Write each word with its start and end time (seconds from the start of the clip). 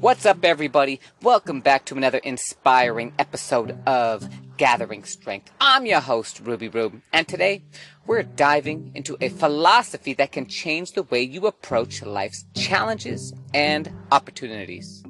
What's 0.00 0.24
up, 0.26 0.44
everybody? 0.44 1.00
Welcome 1.22 1.60
back 1.60 1.84
to 1.86 1.96
another 1.96 2.18
inspiring 2.18 3.12
episode 3.18 3.76
of 3.84 4.28
Gathering 4.56 5.02
Strength. 5.02 5.50
I'm 5.60 5.86
your 5.86 5.98
host, 5.98 6.38
Ruby 6.44 6.68
Rube, 6.68 7.02
and 7.12 7.26
today 7.26 7.64
we're 8.06 8.22
diving 8.22 8.92
into 8.94 9.16
a 9.20 9.28
philosophy 9.28 10.14
that 10.14 10.30
can 10.30 10.46
change 10.46 10.92
the 10.92 11.02
way 11.02 11.22
you 11.22 11.48
approach 11.48 12.00
life's 12.04 12.44
challenges 12.54 13.34
and 13.52 13.92
opportunities. 14.12 15.02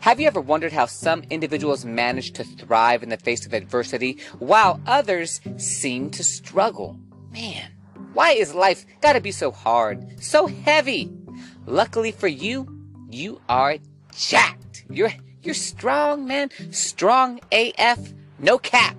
Have 0.00 0.18
you 0.18 0.26
ever 0.28 0.40
wondered 0.40 0.72
how 0.72 0.86
some 0.86 1.22
individuals 1.28 1.84
manage 1.84 2.32
to 2.32 2.44
thrive 2.44 3.02
in 3.02 3.10
the 3.10 3.18
face 3.18 3.44
of 3.44 3.52
adversity 3.52 4.18
while 4.38 4.80
others 4.86 5.42
seem 5.58 6.08
to 6.12 6.24
struggle? 6.24 6.98
Man, 7.30 7.70
why 8.14 8.30
is 8.30 8.54
life 8.54 8.86
gotta 9.02 9.20
be 9.20 9.30
so 9.30 9.50
hard, 9.50 10.22
so 10.22 10.46
heavy? 10.46 11.12
Luckily 11.66 12.12
for 12.12 12.28
you, 12.28 12.66
you 13.10 13.40
are 13.48 13.76
jacked. 14.14 14.84
You're 14.90 15.12
you're 15.42 15.54
strong, 15.54 16.26
man. 16.26 16.50
Strong 16.70 17.40
AF, 17.50 18.12
no 18.38 18.58
cap. 18.58 18.96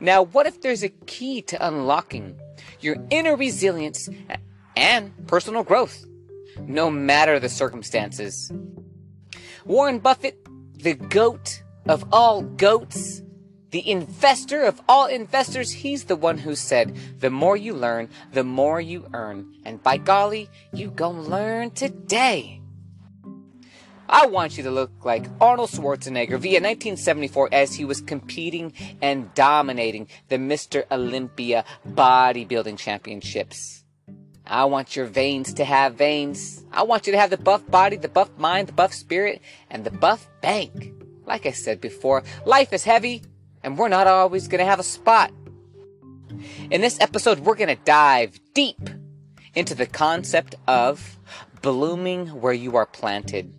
Now, 0.00 0.22
what 0.22 0.46
if 0.46 0.62
there's 0.62 0.82
a 0.82 0.88
key 0.88 1.42
to 1.42 1.66
unlocking 1.66 2.38
your 2.80 2.96
inner 3.10 3.36
resilience 3.36 4.08
and 4.76 5.12
personal 5.26 5.64
growth, 5.64 6.04
no 6.60 6.90
matter 6.90 7.38
the 7.38 7.48
circumstances? 7.48 8.50
Warren 9.64 9.98
Buffett, 9.98 10.38
the 10.74 10.94
goat 10.94 11.62
of 11.86 12.04
all 12.12 12.42
goats, 12.42 13.22
the 13.70 13.88
investor 13.88 14.62
of 14.62 14.80
all 14.88 15.06
investors, 15.06 15.70
he's 15.72 16.04
the 16.04 16.16
one 16.16 16.38
who 16.38 16.54
said, 16.54 16.96
the 17.20 17.30
more 17.30 17.56
you 17.56 17.74
learn, 17.74 18.08
the 18.32 18.44
more 18.44 18.80
you 18.80 19.06
earn. 19.12 19.52
And 19.64 19.82
by 19.82 19.98
golly, 19.98 20.48
you 20.72 20.90
gon' 20.90 21.24
learn 21.28 21.70
today. 21.70 22.61
I 24.12 24.26
want 24.26 24.58
you 24.58 24.62
to 24.64 24.70
look 24.70 25.06
like 25.06 25.24
Arnold 25.40 25.70
Schwarzenegger 25.70 26.38
via 26.38 26.60
1974 26.60 27.48
as 27.50 27.74
he 27.74 27.86
was 27.86 28.02
competing 28.02 28.74
and 29.00 29.32
dominating 29.32 30.06
the 30.28 30.36
Mr. 30.36 30.84
Olympia 30.90 31.64
bodybuilding 31.88 32.76
championships. 32.76 33.84
I 34.46 34.66
want 34.66 34.94
your 34.94 35.06
veins 35.06 35.54
to 35.54 35.64
have 35.64 35.94
veins. 35.94 36.62
I 36.70 36.82
want 36.82 37.06
you 37.06 37.14
to 37.14 37.18
have 37.18 37.30
the 37.30 37.38
buff 37.38 37.66
body, 37.70 37.96
the 37.96 38.08
buff 38.08 38.28
mind, 38.36 38.68
the 38.68 38.74
buff 38.74 38.92
spirit, 38.92 39.40
and 39.70 39.82
the 39.82 39.90
buff 39.90 40.28
bank. 40.42 40.92
Like 41.24 41.46
I 41.46 41.52
said 41.52 41.80
before, 41.80 42.22
life 42.44 42.74
is 42.74 42.84
heavy, 42.84 43.22
and 43.62 43.78
we're 43.78 43.88
not 43.88 44.06
always 44.06 44.46
gonna 44.46 44.66
have 44.66 44.80
a 44.80 44.82
spot. 44.82 45.32
In 46.70 46.82
this 46.82 47.00
episode, 47.00 47.38
we're 47.38 47.54
gonna 47.54 47.76
dive 47.76 48.38
deep 48.52 48.90
into 49.54 49.74
the 49.74 49.86
concept 49.86 50.54
of 50.68 51.18
blooming 51.62 52.26
where 52.42 52.52
you 52.52 52.76
are 52.76 52.84
planted. 52.84 53.54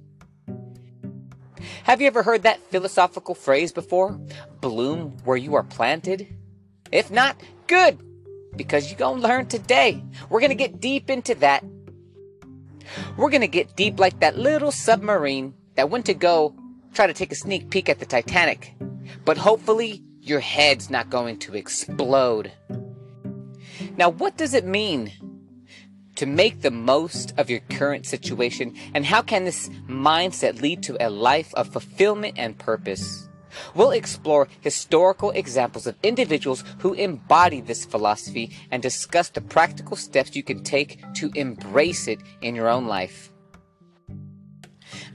Have 1.83 1.99
you 1.99 2.07
ever 2.07 2.23
heard 2.23 2.43
that 2.43 2.61
philosophical 2.71 3.35
phrase 3.35 3.73
before? 3.73 4.17
Bloom 4.61 5.17
where 5.25 5.35
you 5.35 5.55
are 5.55 5.63
planted? 5.63 6.33
If 6.93 7.11
not, 7.11 7.35
good, 7.67 7.99
because 8.55 8.89
you're 8.89 8.97
going 8.97 9.21
to 9.21 9.27
learn 9.27 9.47
today. 9.47 10.01
We're 10.29 10.39
going 10.39 10.49
to 10.49 10.55
get 10.55 10.79
deep 10.79 11.09
into 11.09 11.35
that. 11.35 11.61
We're 13.17 13.29
going 13.29 13.41
to 13.41 13.49
get 13.49 13.75
deep 13.75 13.99
like 13.99 14.21
that 14.21 14.37
little 14.37 14.71
submarine 14.71 15.55
that 15.75 15.89
went 15.89 16.05
to 16.05 16.13
go 16.13 16.55
try 16.93 17.05
to 17.05 17.13
take 17.13 17.33
a 17.33 17.35
sneak 17.35 17.69
peek 17.69 17.89
at 17.89 17.99
the 17.99 18.05
Titanic. 18.05 18.75
But 19.25 19.37
hopefully, 19.37 20.05
your 20.21 20.39
head's 20.39 20.89
not 20.89 21.09
going 21.09 21.37
to 21.39 21.53
explode. 21.53 22.53
Now, 23.97 24.07
what 24.07 24.37
does 24.37 24.53
it 24.53 24.65
mean 24.65 25.11
to 26.15 26.25
make 26.25 26.61
the 26.61 26.71
most 26.71 27.33
of 27.37 27.49
your 27.49 27.61
current 27.69 28.05
situation? 28.05 28.75
And 28.93 29.05
how 29.05 29.21
can 29.21 29.45
this 29.45 29.69
mindset 29.87 30.61
lead 30.61 30.83
to 30.83 30.97
a 31.05 31.09
life 31.09 31.53
of 31.55 31.67
fulfillment 31.67 32.35
and 32.37 32.57
purpose? 32.57 33.29
We'll 33.75 33.91
explore 33.91 34.47
historical 34.61 35.31
examples 35.31 35.87
of 35.87 35.95
individuals 36.03 36.63
who 36.79 36.93
embody 36.93 37.61
this 37.61 37.85
philosophy 37.85 38.55
and 38.71 38.81
discuss 38.81 39.29
the 39.29 39.41
practical 39.41 39.95
steps 39.95 40.35
you 40.35 40.43
can 40.43 40.63
take 40.63 41.01
to 41.15 41.31
embrace 41.35 42.07
it 42.07 42.19
in 42.41 42.55
your 42.55 42.67
own 42.67 42.87
life. 42.87 43.31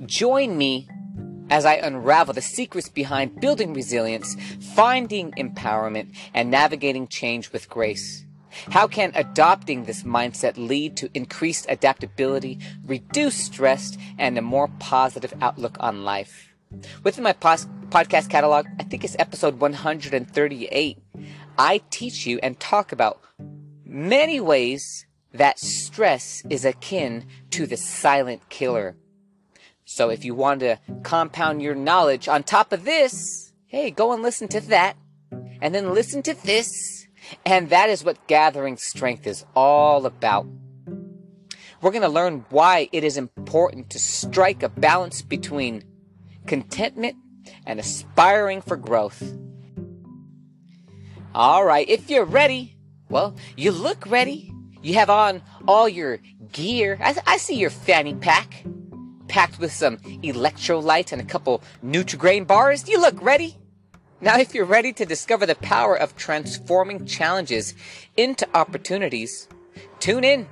Join 0.07 0.57
me 0.57 0.89
as 1.51 1.65
I 1.65 1.75
unravel 1.75 2.35
the 2.35 2.43
secrets 2.43 2.89
behind 2.89 3.41
building 3.41 3.73
resilience, 3.73 4.37
finding 4.75 5.33
empowerment, 5.33 6.15
and 6.35 6.51
navigating 6.51 7.09
change 7.09 7.53
with 7.53 7.69
grace. 7.69 8.25
How 8.71 8.87
can 8.87 9.13
adopting 9.15 9.85
this 9.85 10.03
mindset 10.03 10.57
lead 10.57 10.97
to 10.99 11.11
increased 11.15 11.67
adaptability, 11.69 12.59
reduced 12.85 13.47
stress, 13.47 13.97
and 14.19 14.37
a 14.37 14.43
more 14.43 14.69
positive 14.79 15.35
outlook 15.41 15.77
on 15.81 16.05
life? 16.05 16.53
Within 17.03 17.25
my 17.25 17.33
pos- 17.33 17.67
podcast 17.89 18.29
catalog, 18.29 18.67
I 18.79 18.85
think 18.85 19.05
it's 19.05 19.17
episode 19.19 19.61
138, 19.61 20.99
I 21.59 21.81
teach 21.91 22.27
you 22.27 22.39
and 22.43 22.61
talk 22.61 22.93
about 22.93 23.21
many 23.85 24.39
ways 24.39 25.07
that 25.33 25.59
stress 25.59 26.43
is 26.51 26.65
akin 26.65 27.27
to 27.51 27.67
the 27.67 27.77
silent 27.77 28.49
killer. 28.49 28.97
So 29.85 30.11
if 30.11 30.25
you 30.25 30.35
want 30.35 30.61
to 30.61 30.79
compound 31.03 31.63
your 31.63 31.75
knowledge 31.75 32.29
on 32.29 32.43
top 32.43 32.73
of 32.73 32.85
this, 32.85 33.53
hey, 33.67 33.91
go 33.91 34.13
and 34.13 34.23
listen 34.23 34.49
to 34.49 34.61
that. 34.61 34.97
And 35.61 35.75
then 35.75 35.95
listen 35.95 36.23
to 36.23 36.35
this 36.35 36.98
and 37.45 37.71
that 37.71 37.91
is 37.91 38.05
what 38.05 38.27
gathering 38.27 38.77
strength 38.77 39.27
is 39.27 39.45
all 39.55 40.07
about. 40.07 40.47
We're 41.81 41.93
going 41.93 42.03
to 42.03 42.09
learn 42.09 42.45
why 42.51 42.89
it 42.91 43.05
is 43.05 43.17
important 43.17 43.91
to 43.91 43.99
strike 43.99 44.63
a 44.63 44.69
balance 44.69 45.23
between 45.23 45.85
contentment 46.47 47.17
and 47.67 47.79
aspiring 47.79 48.61
for 48.63 48.77
growth. 48.77 49.23
All 51.35 51.65
right, 51.65 51.89
if 51.89 52.11
you're 52.11 52.25
ready, 52.25 52.77
well, 53.09 53.37
you 53.57 53.71
look 53.71 54.11
ready. 54.11 54.53
You 54.83 54.95
have 54.95 55.11
on 55.11 55.43
all 55.67 55.89
your 55.89 56.19
gear. 56.53 56.99
I, 57.01 57.17
I 57.27 57.37
see 57.37 57.57
your 57.57 57.71
fanny 57.71 58.15
pack, 58.15 58.65
packed 59.29 59.59
with 59.59 59.73
some 59.73 59.99
electrolyte 59.99 61.13
and 61.13 61.21
a 61.21 61.25
couple 61.25 61.63
Nutrigrain 61.85 62.47
bars. 62.47 62.89
You 62.89 63.01
look 63.01 63.23
ready. 63.23 63.57
Now, 64.21 64.39
if 64.39 64.53
you're 64.53 64.65
ready 64.65 64.93
to 64.95 65.07
discover 65.07 65.47
the 65.47 65.55
power 65.55 65.97
of 65.97 66.17
transforming 66.17 67.07
challenges 67.07 67.75
into 68.17 68.49
opportunities, 68.53 69.49
tune 70.01 70.25
in. 70.25 70.49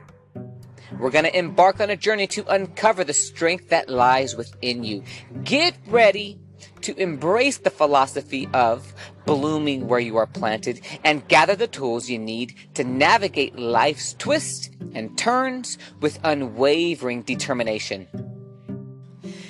We're 1.01 1.11
going 1.11 1.25
to 1.25 1.37
embark 1.37 1.81
on 1.81 1.91
a 1.91 1.97
journey 1.97 2.29
to 2.29 2.47
uncover 2.47 3.03
the 3.03 3.13
strength 3.13 3.71
that 3.71 3.89
lies 3.89 4.37
within 4.37 4.85
you. 4.85 5.03
Get 5.43 5.75
ready 5.89 6.39
to 6.83 6.97
embrace 6.97 7.59
the 7.59 7.71
philosophy 7.71 8.49
of 8.55 8.95
blooming 9.27 9.89
where 9.89 9.99
you 9.99 10.17
are 10.17 10.29
planted 10.29 10.81
and 11.03 11.27
gather 11.27 11.57
the 11.57 11.67
tools 11.67 12.09
you 12.09 12.21
need 12.21 12.55
to 12.75 12.85
navigate 12.85 13.59
life's 13.59 14.15
twists 14.15 14.71
and 14.95 15.19
turns 15.19 15.77
with 16.01 16.21
unwavering 16.23 17.23
determination. 17.23 18.07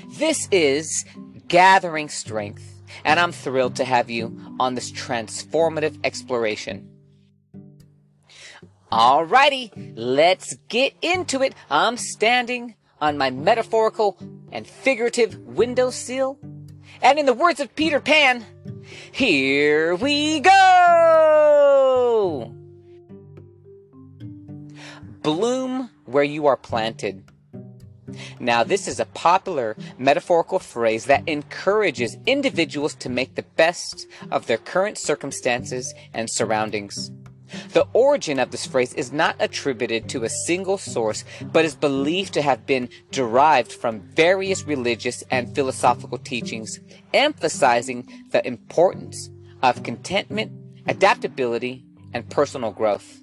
This 0.09 0.49
is 0.51 1.05
gathering 1.49 2.09
strength 2.09 2.76
and 3.05 3.21
I'm 3.21 3.33
thrilled 3.33 3.77
to 3.77 3.85
have 3.85 4.11
you 4.11 4.39
on 4.59 4.75
this 4.75 4.91
transformative 4.93 5.99
exploration. 6.05 6.89
Alrighty, 8.91 9.93
let's 9.97 10.57
get 10.69 10.95
into 11.03 11.43
it. 11.43 11.55
I'm 11.71 11.97
standing 11.97 12.77
on 13.01 13.19
my 13.19 13.31
metaphorical 13.31 14.17
and 14.53 14.67
figurative 14.67 15.39
windowsill. 15.39 16.39
And 17.03 17.19
in 17.19 17.27
the 17.27 17.35
words 17.35 17.61
of 17.61 17.75
Peter 17.75 18.01
Pan, 18.01 18.45
here 19.13 19.95
we 19.97 20.41
go! 20.41 20.55
Bloom 25.23 25.91
where 26.05 26.25
you 26.25 26.47
are 26.47 26.57
planted. 26.57 27.25
Now, 28.39 28.65
this 28.65 28.89
is 28.89 29.01
a 29.01 29.07
popular 29.07 29.77
metaphorical 29.99 30.59
phrase 30.59 31.07
that 31.07 31.29
encourages 31.29 32.17
individuals 32.27 32.95
to 32.97 33.09
make 33.09 33.35
the 33.35 33.43
best 33.43 34.07
of 34.31 34.47
their 34.47 34.59
current 34.59 34.99
circumstances 34.99 35.93
and 36.15 36.31
surroundings. 36.31 37.11
The 37.73 37.87
origin 37.93 38.39
of 38.39 38.51
this 38.51 38.67
phrase 38.67 38.93
is 38.95 39.13
not 39.13 39.37
attributed 39.39 40.09
to 40.09 40.25
a 40.25 40.29
single 40.29 40.79
source, 40.79 41.25
but 41.43 41.65
is 41.65 41.77
believed 41.77 42.35
to 42.35 42.43
have 42.43 42.67
been 42.67 42.89
derived 43.13 43.73
from 43.73 44.01
various 44.01 44.65
religious 44.65 45.23
and 45.31 45.55
philosophical 45.55 46.19
teachings, 46.19 46.81
emphasizing 47.15 48.09
the 48.31 48.47
importance 48.47 49.31
of 49.63 49.83
contentment, 49.85 50.53
adaptability, 50.87 51.85
and 52.13 52.29
personal 52.31 52.73
growth. 52.73 53.23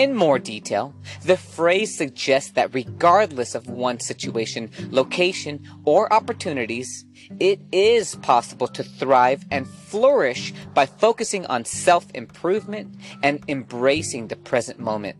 In 0.00 0.14
more 0.14 0.38
detail, 0.38 0.94
the 1.26 1.36
phrase 1.36 1.94
suggests 1.94 2.52
that 2.52 2.72
regardless 2.72 3.54
of 3.54 3.68
one's 3.68 4.06
situation, 4.06 4.70
location, 4.88 5.62
or 5.84 6.10
opportunities, 6.10 7.04
it 7.38 7.60
is 7.70 8.14
possible 8.14 8.66
to 8.68 8.82
thrive 8.82 9.44
and 9.50 9.68
flourish 9.68 10.54
by 10.72 10.86
focusing 10.86 11.44
on 11.48 11.66
self 11.66 12.06
improvement 12.14 12.94
and 13.22 13.44
embracing 13.46 14.28
the 14.28 14.36
present 14.36 14.80
moment. 14.80 15.18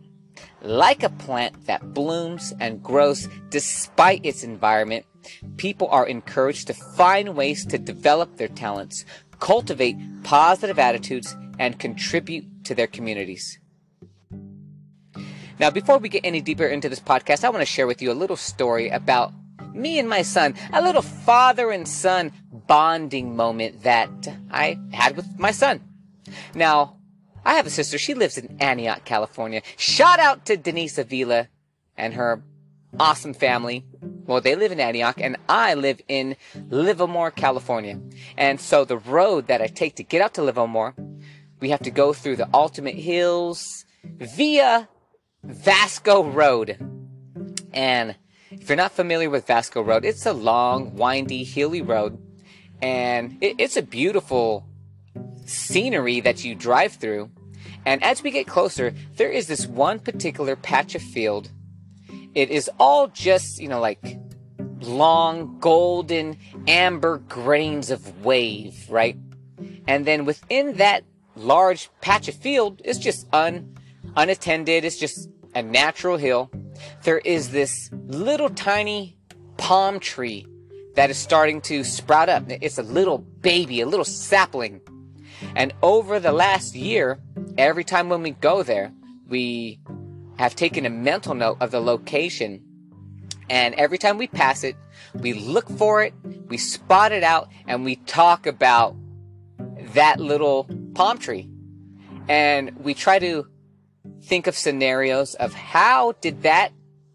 Like 0.63 1.03
a 1.03 1.11
plant 1.11 1.67
that 1.67 1.93
blooms 1.93 2.55
and 2.59 2.83
grows 2.83 3.29
despite 3.51 4.25
its 4.25 4.43
environment, 4.43 5.05
people 5.59 5.89
are 5.89 6.07
encouraged 6.07 6.69
to 6.69 6.73
find 6.97 7.37
ways 7.37 7.67
to 7.67 7.77
develop 7.77 8.39
their 8.39 8.49
talents, 8.49 9.05
cultivate 9.41 9.99
positive 10.23 10.79
attitudes, 10.79 11.37
and 11.59 11.79
contribute 11.79 12.47
to 12.65 12.75
their 12.75 12.87
communities. 12.87 13.60
Now, 15.61 15.69
before 15.69 15.99
we 15.99 16.09
get 16.09 16.25
any 16.25 16.41
deeper 16.41 16.65
into 16.65 16.89
this 16.89 17.01
podcast, 17.01 17.45
I 17.45 17.51
want 17.51 17.61
to 17.61 17.67
share 17.67 17.87
with 17.87 18.01
you 18.01 18.11
a 18.11 18.15
little 18.15 18.35
story 18.35 18.89
about 18.89 19.35
me 19.75 19.99
and 19.99 20.09
my 20.09 20.23
son, 20.23 20.55
a 20.73 20.81
little 20.81 21.03
father 21.03 21.71
and 21.71 21.87
son 21.87 22.33
bonding 22.51 23.37
moment 23.37 23.83
that 23.83 24.11
I 24.51 24.79
had 24.91 25.17
with 25.17 25.39
my 25.39 25.51
son. 25.51 25.83
Now, 26.55 26.97
I 27.45 27.57
have 27.57 27.67
a 27.67 27.71
sister. 27.71 27.99
She 27.99 28.15
lives 28.15 28.39
in 28.39 28.57
Antioch, 28.59 29.05
California. 29.05 29.61
Shout 29.77 30.19
out 30.19 30.47
to 30.47 30.57
Denise 30.57 30.97
Avila 30.97 31.49
and 31.95 32.15
her 32.15 32.43
awesome 32.99 33.35
family. 33.35 33.85
Well, 34.01 34.41
they 34.41 34.55
live 34.55 34.73
in 34.73 34.81
Antioch 34.81 35.21
and 35.21 35.37
I 35.47 35.75
live 35.75 36.01
in 36.09 36.37
Livermore, 36.71 37.33
California. 37.33 38.01
And 38.39 38.59
so 38.59 38.87
the 38.87 38.97
road 38.97 39.49
that 39.49 39.61
I 39.61 39.67
take 39.67 39.97
to 39.97 40.05
get 40.05 40.23
out 40.23 40.33
to 40.35 40.43
Livermore, 40.43 40.95
we 41.61 41.69
have 41.69 41.81
to 41.81 41.91
go 41.91 42.15
through 42.15 42.37
the 42.37 42.49
Altamont 42.55 42.97
Hills 42.97 43.85
via 44.19 44.89
Vasco 45.43 46.23
Road. 46.25 46.79
And 47.73 48.17
if 48.51 48.69
you're 48.69 48.77
not 48.77 48.93
familiar 48.93 49.31
with 49.31 49.47
Vasco 49.47 49.83
Road, 49.83 50.05
it's 50.05 50.27
a 50.27 50.33
long, 50.33 50.97
windy, 50.97 51.45
hilly 51.45 51.83
road. 51.83 52.19
And 52.83 53.39
it, 53.41 53.57
it's 53.59 53.77
a 53.77 53.83
beautiful 53.83 54.67
scenery 55.45 56.21
that 56.21 56.45
you 56.45 56.55
drive 56.55 56.95
through. 56.95 57.31
And 57.87 58.03
as 58.03 58.23
we 58.23 58.31
get 58.31 58.47
closer, 58.47 58.95
there 59.17 59.31
is 59.31 59.47
this 59.47 59.67
one 59.67 59.99
particular 59.99 60.57
patch 60.57 60.95
of 60.95 61.03
field. 61.03 61.51
It 62.35 62.51
is 62.51 62.71
all 62.79 63.09
just, 63.09 63.61
you 63.61 63.69
know, 63.69 63.81
like 63.81 64.19
long, 64.81 65.59
golden, 65.59 66.39
amber 66.67 67.19
grains 67.19 67.91
of 67.91 68.25
wave, 68.25 68.87
right? 68.89 69.17
And 69.87 70.07
then 70.07 70.25
within 70.25 70.75
that 70.77 71.05
large 71.37 71.91
patch 72.01 72.29
of 72.29 72.35
field 72.35 72.83
is 72.85 72.99
just 72.99 73.27
un 73.33 73.77
unattended. 74.17 74.85
It's 74.85 74.99
just 74.99 75.29
a 75.55 75.63
natural 75.63 76.17
hill. 76.17 76.51
There 77.05 77.19
is 77.19 77.51
this 77.51 77.91
little 77.93 78.51
tiny 78.51 79.17
palm 79.57 80.01
tree 80.01 80.47
that 80.95 81.11
is 81.11 81.19
starting 81.19 81.61
to 81.63 81.85
sprout 81.85 82.29
up. 82.29 82.45
It's 82.49 82.79
a 82.79 82.83
little 82.83 83.19
baby, 83.19 83.81
a 83.81 83.87
little 83.87 84.05
sapling. 84.05 84.81
And 85.55 85.73
over 85.83 86.21
the 86.21 86.33
last 86.33 86.75
year, 86.75 87.21
every 87.57 87.85
time 87.85 88.09
when 88.09 88.23
we 88.23 88.33
go 88.33 88.63
there, 88.63 88.93
we 89.29 89.81
have 90.39 90.55
taken 90.57 90.87
a 90.87 90.91
mental 90.91 91.35
note 91.35 91.59
of 91.61 91.71
the 91.71 91.81
location. 91.81 92.63
And 93.49 93.75
every 93.75 93.99
time 93.99 94.19
we 94.19 94.27
pass 94.27 94.65
it, 94.65 94.77
we 95.15 95.33
look 95.33 95.69
for 95.69 96.03
it, 96.03 96.15
we 96.49 96.57
spot 96.57 97.13
it 97.13 97.23
out, 97.23 97.49
and 97.67 97.85
we 97.85 97.97
talk 97.97 98.47
about 98.47 98.97
that 99.95 100.21
little 100.21 100.69
palm 100.95 101.19
tree. 101.19 101.49
And 102.29 102.77
we 102.79 102.95
try 102.95 103.19
to 103.19 103.47
think 104.23 104.47
of 104.47 104.57
scenarios 104.57 105.35
of 105.35 105.55
how 105.55 106.13
did 106.21 106.43
that 106.43 106.73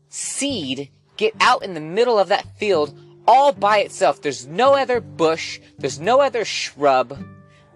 seed 0.09 0.89
get 1.17 1.33
out 1.39 1.63
in 1.63 1.73
the 1.73 1.79
middle 1.79 2.19
of 2.19 2.29
that 2.29 2.57
field 2.57 2.97
all 3.27 3.51
by 3.51 3.79
itself. 3.79 4.21
There's 4.21 4.45
no 4.45 4.75
other 4.75 4.99
bush, 4.99 5.59
there's 5.77 5.99
no 5.99 6.21
other 6.21 6.45
shrub, 6.45 7.17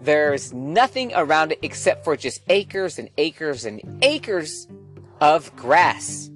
there's 0.02 0.54
nothing 0.54 1.12
around 1.16 1.52
it 1.52 1.60
except 1.62 2.04
for 2.04 2.16
just 2.16 2.42
acres 2.50 3.00
and 3.00 3.10
acres 3.18 3.66
and 3.66 4.00
acres 4.02 4.68
of 5.20 5.56
grass. 5.56 6.30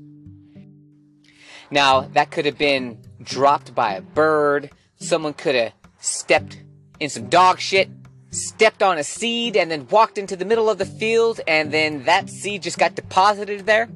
Now, 1.71 2.01
that 2.13 2.29
could 2.31 2.45
have 2.45 2.57
been 2.57 2.99
dropped 3.21 3.73
by 3.73 3.93
a 3.93 4.01
bird, 4.01 4.69
someone 4.97 5.33
could 5.33 5.55
have 5.55 5.73
stepped 5.99 6.61
in 6.99 7.09
some 7.09 7.29
dog 7.29 7.59
shit 7.59 7.89
stepped 8.33 8.81
on 8.81 8.97
a 8.97 9.03
seed 9.03 9.55
and 9.55 9.69
then 9.69 9.87
walked 9.89 10.17
into 10.17 10.35
the 10.35 10.45
middle 10.45 10.69
of 10.69 10.77
the 10.77 10.85
field 10.85 11.39
and 11.47 11.71
then 11.71 12.03
that 12.05 12.29
seed 12.29 12.63
just 12.63 12.77
got 12.77 12.95
deposited 12.95 13.65
there? 13.65 13.89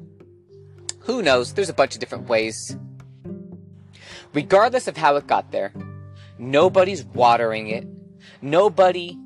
Who 1.00 1.22
knows? 1.22 1.54
There's 1.54 1.68
a 1.68 1.74
bunch 1.74 1.94
of 1.94 2.00
different 2.00 2.28
ways. 2.28 2.76
Regardless 4.34 4.88
of 4.88 4.96
how 4.96 5.16
it 5.16 5.26
got 5.26 5.50
there, 5.52 5.72
nobody's 6.38 7.04
watering 7.04 7.68
it. 7.68 7.86
Nobody 8.42 9.18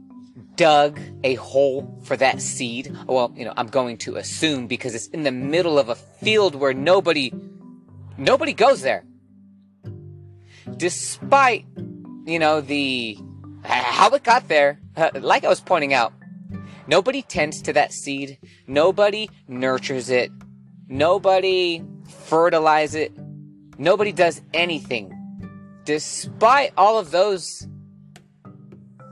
dug 0.56 1.00
a 1.24 1.34
hole 1.34 1.98
for 2.04 2.16
that 2.16 2.40
seed. 2.40 2.96
Well, 3.06 3.32
you 3.36 3.44
know, 3.44 3.52
I'm 3.56 3.66
going 3.66 3.98
to 3.98 4.16
assume 4.16 4.66
because 4.66 4.94
it's 4.94 5.08
in 5.08 5.22
the 5.22 5.32
middle 5.32 5.78
of 5.78 5.88
a 5.88 5.94
field 5.94 6.54
where 6.54 6.72
nobody 6.72 7.32
nobody 8.16 8.52
goes 8.52 8.82
there. 8.82 9.04
Despite, 10.76 11.66
you 12.24 12.38
know, 12.38 12.60
the 12.60 13.18
how 13.64 14.10
it 14.10 14.22
got 14.22 14.48
there, 14.48 14.78
uh, 14.96 15.10
like 15.14 15.44
I 15.44 15.48
was 15.48 15.60
pointing 15.60 15.94
out, 15.94 16.12
nobody 16.86 17.22
tends 17.22 17.62
to 17.62 17.72
that 17.72 17.92
seed. 17.92 18.38
Nobody 18.66 19.30
nurtures 19.48 20.10
it. 20.10 20.30
Nobody 20.88 21.82
fertilizes 22.26 22.94
it. 22.94 23.12
Nobody 23.78 24.12
does 24.12 24.42
anything. 24.52 25.18
Despite 25.84 26.72
all 26.76 26.98
of 26.98 27.10
those 27.10 27.66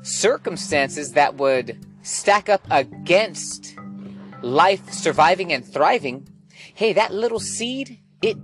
circumstances 0.02 1.12
that 1.12 1.36
would 1.36 1.84
stack 2.02 2.48
up 2.48 2.62
against 2.70 3.76
life 4.42 4.92
surviving 4.92 5.52
and 5.52 5.64
thriving, 5.64 6.28
hey, 6.74 6.92
that 6.92 7.12
little 7.12 7.40
seed, 7.40 7.98
it, 8.22 8.36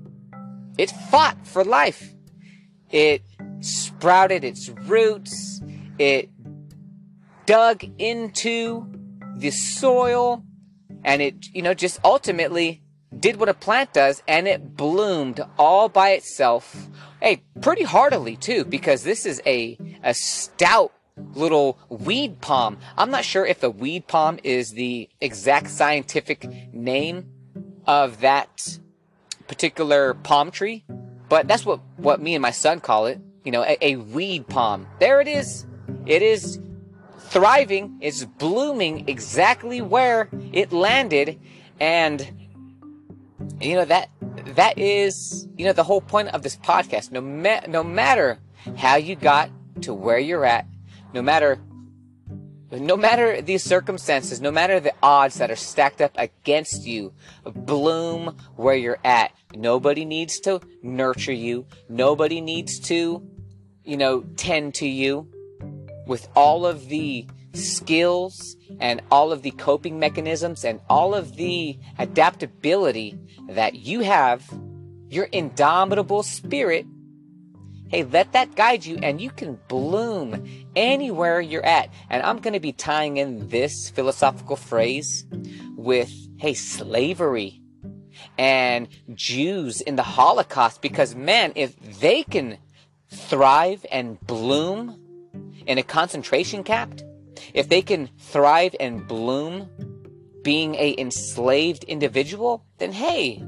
it 0.79 0.91
fought 0.91 1.47
for 1.47 1.65
life. 1.65 2.15
It 2.91 3.23
sprouted 3.61 4.45
its 4.45 4.69
roots 4.69 5.61
it 5.99 6.29
dug 7.47 7.85
into 7.99 8.87
the 9.37 9.51
soil 9.51 10.45
and 11.05 11.23
it, 11.23 11.47
you 11.55 11.63
know, 11.63 11.75
just 11.75 12.01
ultimately 12.05 12.83
did 13.19 13.37
what 13.37 13.49
a 13.49 13.55
plant 13.55 13.93
does 13.93 14.23
and 14.27 14.47
it 14.49 14.77
bloomed 14.77 15.41
all 15.59 15.89
by 15.89 16.11
itself. 16.11 16.89
Hey, 17.21 17.43
pretty 17.61 17.85
heartily 17.85 18.37
too, 18.37 18.65
because 18.65 19.05
this 19.05 19.25
is 19.25 19.41
a, 19.47 19.79
a 20.03 20.13
stout 20.13 20.93
little 21.35 21.79
weed 21.89 22.41
palm. 22.41 22.79
I'm 22.99 23.11
not 23.11 23.25
sure 23.25 23.47
if 23.47 23.61
the 23.61 23.71
weed 23.71 24.07
palm 24.07 24.39
is 24.43 24.73
the 24.73 25.09
exact 25.21 25.71
scientific 25.71 26.47
name 26.75 27.31
of 27.87 28.21
that 28.21 28.79
particular 29.47 30.15
palm 30.15 30.51
tree, 30.51 30.85
but 31.29 31.49
that's 31.49 31.65
what, 31.65 31.81
what 31.97 32.21
me 32.21 32.35
and 32.35 32.43
my 32.43 32.51
son 32.51 32.81
call 32.81 33.07
it. 33.07 33.21
You 33.45 33.53
know, 33.53 33.63
a, 33.63 33.79
a 33.81 33.97
weed 33.97 34.49
palm. 34.49 34.89
There 34.99 35.21
it 35.21 35.29
is. 35.29 35.67
It 36.05 36.21
is 36.21 36.59
thriving. 37.27 37.99
It's 38.01 38.25
blooming 38.25 39.09
exactly 39.09 39.81
where 39.81 40.29
it 40.53 40.73
landed. 40.73 41.39
And, 41.81 42.49
you 43.61 43.75
know, 43.75 43.85
that, 43.85 44.11
that 44.55 44.79
is, 44.79 45.49
you 45.57 45.65
know, 45.65 45.73
the 45.73 45.85
whole 45.85 46.01
point 46.01 46.29
of 46.29 46.43
this 46.43 46.57
podcast. 46.57 47.13
No, 47.13 47.21
ma- 47.21 47.67
no 47.69 47.83
matter 47.85 48.39
how 48.77 48.97
you 48.97 49.17
got 49.17 49.51
to 49.83 49.93
where 49.93 50.19
you're 50.19 50.45
at, 50.45 50.67
no 51.13 51.23
matter 51.23 51.59
no 52.73 52.97
matter 52.97 53.41
these 53.41 53.63
circumstances, 53.63 54.41
no 54.41 54.51
matter 54.51 54.81
the 54.81 54.93
odds 55.03 55.37
that 55.37 55.51
are 55.51 55.57
stacked 55.57 56.01
up 56.01 56.13
against 56.17 56.85
you, 56.85 57.13
bloom 57.45 58.37
where 58.57 58.75
you're 58.75 58.99
at. 59.05 59.33
Nobody 59.55 60.05
needs 60.05 60.41
to 60.41 60.61
nurture 60.83 61.33
you. 61.33 61.67
Nobody 61.89 62.41
needs 62.41 62.81
to, 62.81 63.23
you 63.85 63.97
know, 63.97 64.23
tend 64.37 64.75
to 64.75 64.89
you 64.89 65.31
with 66.07 66.29
all 66.35 66.65
of 66.65 66.89
the 66.89 67.27
skills 67.55 68.57
and 68.81 69.03
all 69.11 69.33
of 69.33 69.43
the 69.43 69.51
coping 69.53 69.99
mechanisms 69.99 70.65
and 70.65 70.81
all 70.89 71.15
of 71.15 71.37
the 71.37 71.79
adaptability 71.99 73.19
that 73.49 73.75
you 73.75 74.01
have, 74.01 74.45
your 75.09 75.25
indomitable 75.27 76.23
spirit, 76.23 76.87
hey, 77.89 78.05
let 78.05 78.33
that 78.33 78.55
guide 78.55 78.85
you 78.85 78.99
and 79.03 79.21
you 79.21 79.31
can 79.31 79.59
bloom 79.69 80.45
anywhere 80.75 81.41
you're 81.41 81.65
at. 81.65 81.91
And 82.11 82.23
I'm 82.23 82.39
going 82.39 82.55
to 82.55 82.61
be 82.61 82.73
tying 82.73 83.17
in 83.17 83.49
this 83.49 83.91
philosophical 83.91 84.57
phrase 84.57 85.25
with, 85.77 86.13
hey, 86.39 86.55
slavery 86.55 87.61
and 88.39 88.89
Jews 89.15 89.81
in 89.81 89.97
the 89.97 90.03
Holocaust 90.03 90.83
because 90.83 91.15
man, 91.15 91.53
if 91.55 91.79
they 92.01 92.23
can 92.23 92.59
thrive 93.09 93.87
and 93.91 94.21
bloom 94.21 95.06
in 95.67 95.79
a 95.79 95.83
concentration 95.83 96.63
camp, 96.65 97.01
if 97.55 97.69
they 97.69 97.83
can 97.83 98.09
thrive 98.19 98.75
and 98.81 99.07
bloom 99.07 99.69
being 100.43 100.75
a 100.77 100.95
enslaved 100.99 101.85
individual, 101.85 102.65
then 102.79 102.93
hey, 102.93 103.43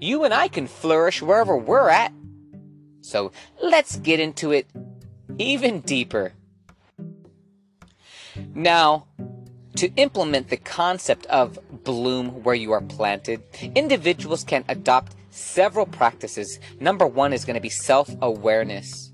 you 0.00 0.24
and 0.24 0.32
I 0.32 0.48
can 0.48 0.66
flourish 0.66 1.22
wherever 1.22 1.56
we're 1.56 1.88
at. 1.88 2.12
So 3.00 3.32
let's 3.62 3.96
get 3.96 4.20
into 4.20 4.52
it 4.52 4.66
even 5.38 5.80
deeper. 5.80 6.32
Now, 8.54 9.06
To 9.76 9.92
implement 9.96 10.50
the 10.50 10.56
concept 10.56 11.26
of 11.26 11.58
bloom 11.82 12.44
where 12.44 12.54
you 12.54 12.70
are 12.70 12.80
planted, 12.80 13.42
individuals 13.74 14.44
can 14.44 14.64
adopt 14.68 15.16
several 15.30 15.84
practices. 15.84 16.60
Number 16.78 17.08
one 17.08 17.32
is 17.32 17.44
going 17.44 17.56
to 17.56 17.60
be 17.60 17.70
self 17.70 18.08
awareness. 18.22 19.10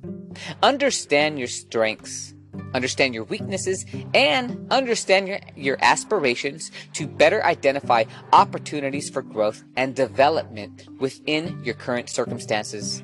Understand 0.62 1.38
your 1.38 1.48
strengths, 1.48 2.34
understand 2.74 3.14
your 3.14 3.24
weaknesses, 3.24 3.84
and 4.14 4.66
understand 4.70 5.28
your, 5.28 5.40
your 5.56 5.78
aspirations 5.80 6.70
to 6.94 7.06
better 7.06 7.44
identify 7.44 8.04
opportunities 8.32 9.10
for 9.10 9.22
growth 9.22 9.62
and 9.76 9.94
development 9.94 10.88
within 10.98 11.62
your 11.64 11.74
current 11.74 12.08
circumstances. 12.08 13.02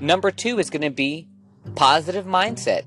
Number 0.00 0.30
two 0.30 0.58
is 0.58 0.70
going 0.70 0.82
to 0.82 0.90
be 0.90 1.28
positive 1.74 2.26
mindset. 2.26 2.84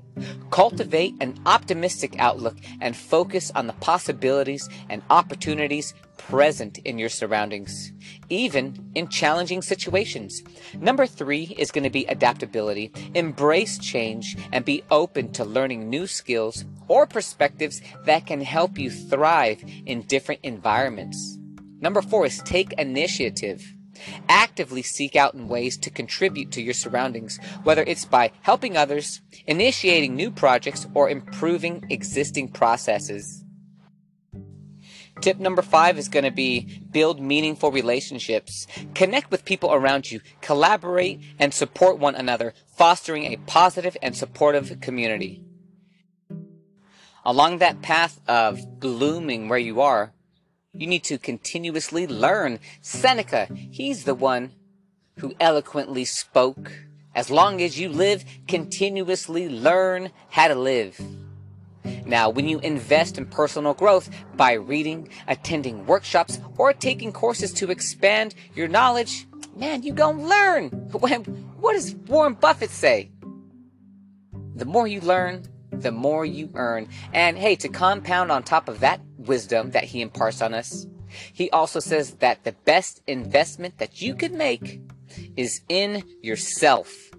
Cultivate 0.50 1.14
an 1.20 1.38
optimistic 1.46 2.18
outlook 2.18 2.56
and 2.80 2.96
focus 2.96 3.50
on 3.54 3.66
the 3.66 3.72
possibilities 3.74 4.68
and 4.88 5.02
opportunities 5.10 5.94
present 6.16 6.78
in 6.78 6.98
your 6.98 7.08
surroundings, 7.08 7.92
even 8.28 8.90
in 8.94 9.08
challenging 9.08 9.62
situations. 9.62 10.42
Number 10.74 11.06
three 11.06 11.54
is 11.58 11.70
going 11.70 11.84
to 11.84 11.90
be 11.90 12.04
adaptability. 12.06 12.92
Embrace 13.14 13.78
change 13.78 14.36
and 14.52 14.64
be 14.64 14.84
open 14.90 15.32
to 15.32 15.44
learning 15.44 15.88
new 15.88 16.06
skills 16.06 16.64
or 16.88 17.06
perspectives 17.06 17.80
that 18.04 18.26
can 18.26 18.40
help 18.40 18.78
you 18.78 18.90
thrive 18.90 19.64
in 19.86 20.02
different 20.02 20.40
environments. 20.42 21.38
Number 21.80 22.02
four 22.02 22.26
is 22.26 22.42
take 22.42 22.72
initiative. 22.74 23.74
Actively 24.28 24.82
seek 24.82 25.16
out 25.16 25.34
ways 25.34 25.76
to 25.78 25.90
contribute 25.90 26.50
to 26.52 26.62
your 26.62 26.74
surroundings, 26.74 27.38
whether 27.62 27.82
it's 27.82 28.04
by 28.04 28.32
helping 28.42 28.76
others, 28.76 29.20
initiating 29.46 30.14
new 30.14 30.30
projects, 30.30 30.86
or 30.94 31.10
improving 31.10 31.84
existing 31.90 32.48
processes. 32.48 33.44
Tip 35.20 35.38
number 35.38 35.60
five 35.60 35.98
is 35.98 36.08
going 36.08 36.24
to 36.24 36.30
be 36.30 36.80
build 36.90 37.20
meaningful 37.20 37.70
relationships. 37.70 38.66
Connect 38.94 39.30
with 39.30 39.44
people 39.44 39.72
around 39.72 40.10
you, 40.10 40.20
collaborate, 40.40 41.20
and 41.38 41.52
support 41.52 41.98
one 41.98 42.14
another, 42.14 42.54
fostering 42.66 43.24
a 43.24 43.36
positive 43.46 43.96
and 44.00 44.16
supportive 44.16 44.80
community. 44.80 45.42
Along 47.24 47.58
that 47.58 47.82
path 47.82 48.18
of 48.26 48.80
blooming 48.80 49.50
where 49.50 49.58
you 49.58 49.82
are, 49.82 50.14
you 50.72 50.86
need 50.86 51.04
to 51.04 51.18
continuously 51.18 52.06
learn. 52.06 52.58
Seneca, 52.80 53.48
he's 53.70 54.04
the 54.04 54.14
one 54.14 54.52
who 55.18 55.34
eloquently 55.40 56.04
spoke. 56.04 56.72
As 57.14 57.30
long 57.30 57.60
as 57.60 57.78
you 57.78 57.88
live, 57.88 58.24
continuously 58.46 59.48
learn 59.48 60.10
how 60.30 60.48
to 60.48 60.54
live. 60.54 61.00
Now, 62.06 62.30
when 62.30 62.48
you 62.48 62.60
invest 62.60 63.18
in 63.18 63.26
personal 63.26 63.74
growth 63.74 64.10
by 64.36 64.52
reading, 64.52 65.08
attending 65.26 65.86
workshops, 65.86 66.38
or 66.56 66.72
taking 66.72 67.12
courses 67.12 67.52
to 67.54 67.70
expand 67.70 68.34
your 68.54 68.68
knowledge, 68.68 69.26
man, 69.56 69.82
you 69.82 69.92
gonna 69.92 70.22
learn. 70.22 70.68
What 71.60 71.74
does 71.74 71.94
Warren 71.94 72.34
Buffett 72.34 72.70
say? 72.70 73.10
The 74.54 74.64
more 74.64 74.86
you 74.86 75.02
learn, 75.02 75.44
the 75.72 75.92
more 75.92 76.24
you 76.24 76.48
earn. 76.54 76.88
And 77.12 77.36
hey, 77.36 77.54
to 77.56 77.68
compound 77.68 78.32
on 78.32 78.42
top 78.44 78.66
of 78.66 78.80
that 78.80 79.00
wisdom 79.26 79.70
that 79.70 79.84
he 79.84 80.00
imparts 80.00 80.42
on 80.42 80.54
us, 80.54 80.86
he 81.32 81.50
also 81.50 81.80
says 81.80 82.14
that 82.14 82.44
the 82.44 82.52
best 82.52 83.02
investment 83.06 83.78
that 83.78 84.00
you 84.00 84.14
could 84.14 84.32
make 84.32 84.80
is 85.36 85.60
in 85.68 86.04
yourself. 86.22 87.10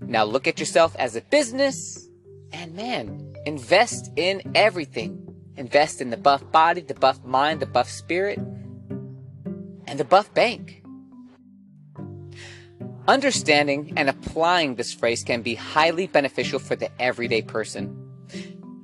Now 0.00 0.24
look 0.24 0.46
at 0.46 0.60
yourself 0.60 0.94
as 0.96 1.16
a 1.16 1.20
business 1.20 2.08
and 2.52 2.74
man, 2.74 3.34
invest 3.44 4.12
in 4.16 4.52
everything. 4.54 5.22
Invest 5.56 6.00
in 6.00 6.10
the 6.10 6.16
buff 6.16 6.50
body, 6.52 6.82
the 6.82 6.94
buff 6.94 7.24
mind, 7.24 7.60
the 7.60 7.66
buff 7.66 7.88
spirit, 7.88 8.38
and 8.38 9.98
the 9.98 10.04
buff 10.04 10.32
bank. 10.34 10.82
Understanding 13.08 13.92
and 13.96 14.08
applying 14.08 14.74
this 14.74 14.92
phrase 14.92 15.22
can 15.22 15.42
be 15.42 15.54
highly 15.54 16.06
beneficial 16.06 16.58
for 16.58 16.76
the 16.76 16.90
everyday 17.00 17.40
person. 17.40 18.05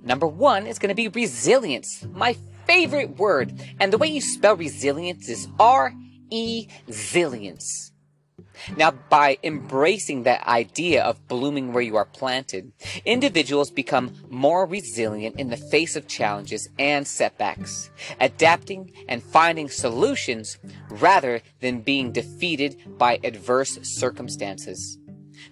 Number 0.02 0.26
one 0.26 0.66
is 0.66 0.78
going 0.78 0.88
to 0.88 0.94
be 0.94 1.09
resilience, 1.09 2.06
my 2.12 2.37
favorite 2.66 3.18
word. 3.18 3.52
And 3.80 3.92
the 3.92 3.99
way 3.99 4.09
you 4.09 4.21
spell 4.21 4.56
resilience 4.56 5.28
is 5.28 5.49
R 5.59 5.92
E 6.30 6.68
zillions. 6.88 7.90
Now, 8.76 8.90
by 8.90 9.38
embracing 9.42 10.23
that 10.23 10.47
idea 10.47 11.02
of 11.02 11.26
blooming 11.26 11.73
where 11.73 11.82
you 11.82 11.97
are 11.97 12.04
planted, 12.04 12.73
individuals 13.04 13.71
become 13.71 14.14
more 14.28 14.66
resilient 14.66 15.37
in 15.38 15.49
the 15.49 15.56
face 15.56 15.97
of 15.97 16.06
challenges 16.06 16.68
and 16.78 17.06
setbacks, 17.06 17.90
adapting 18.21 18.92
and 19.09 19.23
finding 19.23 19.68
solutions 19.68 20.59
rather 20.90 21.40
than 21.61 21.80
being 21.80 22.12
defeated 22.12 22.99
by 22.99 23.18
adverse 23.25 23.78
circumstances. 23.82 24.99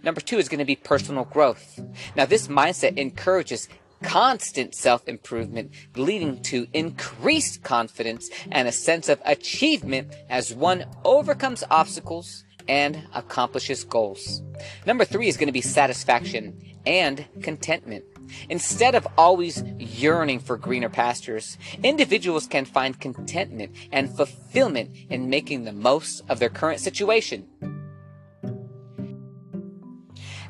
Number 0.02 0.20
two 0.20 0.38
is 0.38 0.48
going 0.48 0.58
to 0.58 0.64
be 0.64 0.76
personal 0.76 1.24
growth. 1.24 1.80
Now, 2.14 2.26
this 2.26 2.48
mindset 2.48 2.96
encourages 2.96 3.68
constant 4.02 4.74
self 4.74 5.08
improvement, 5.08 5.72
leading 5.96 6.42
to 6.44 6.66
increased 6.72 7.62
confidence 7.62 8.30
and 8.50 8.68
a 8.68 8.72
sense 8.72 9.08
of 9.08 9.20
achievement 9.24 10.14
as 10.28 10.54
one 10.54 10.84
overcomes 11.04 11.64
obstacles 11.70 12.44
and 12.68 13.02
accomplishes 13.14 13.84
goals. 13.84 14.42
Number 14.86 15.04
three 15.04 15.28
is 15.28 15.36
going 15.36 15.48
to 15.48 15.52
be 15.52 15.60
satisfaction 15.60 16.60
and 16.86 17.26
contentment. 17.42 18.04
Instead 18.48 18.94
of 18.94 19.06
always 19.18 19.62
yearning 19.78 20.38
for 20.38 20.56
greener 20.56 20.88
pastures, 20.88 21.58
individuals 21.82 22.46
can 22.46 22.64
find 22.64 23.00
contentment 23.00 23.74
and 23.90 24.14
fulfillment 24.14 24.90
in 25.08 25.28
making 25.28 25.64
the 25.64 25.72
most 25.72 26.22
of 26.28 26.38
their 26.38 26.48
current 26.48 26.80
situation. 26.80 27.46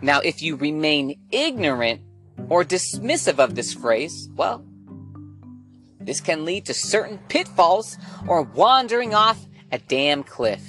Now, 0.02 0.20
if 0.20 0.42
you 0.42 0.56
remain 0.56 1.18
ignorant 1.30 2.02
or 2.48 2.64
dismissive 2.64 3.38
of 3.38 3.54
this 3.54 3.74
phrase, 3.74 4.28
well, 4.34 4.64
this 6.00 6.20
can 6.20 6.44
lead 6.44 6.64
to 6.66 6.74
certain 6.74 7.18
pitfalls 7.28 7.96
or 8.26 8.42
wandering 8.42 9.14
off 9.14 9.46
a 9.70 9.78
damn 9.78 10.22
cliff. 10.22 10.62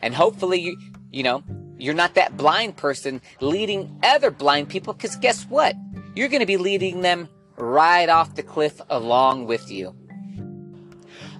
And 0.00 0.14
hopefully, 0.14 0.60
you, 0.60 0.78
you 1.10 1.22
know, 1.22 1.42
you're 1.78 1.94
not 1.94 2.14
that 2.14 2.36
blind 2.36 2.76
person 2.76 3.20
leading 3.40 3.98
other 4.02 4.30
blind 4.30 4.68
people 4.68 4.92
because 4.92 5.16
guess 5.16 5.44
what? 5.44 5.74
You're 6.14 6.28
going 6.28 6.40
to 6.40 6.46
be 6.46 6.56
leading 6.56 7.00
them 7.00 7.28
right 7.56 8.08
off 8.08 8.34
the 8.34 8.42
cliff 8.42 8.80
along 8.90 9.46
with 9.46 9.70
you. 9.70 9.94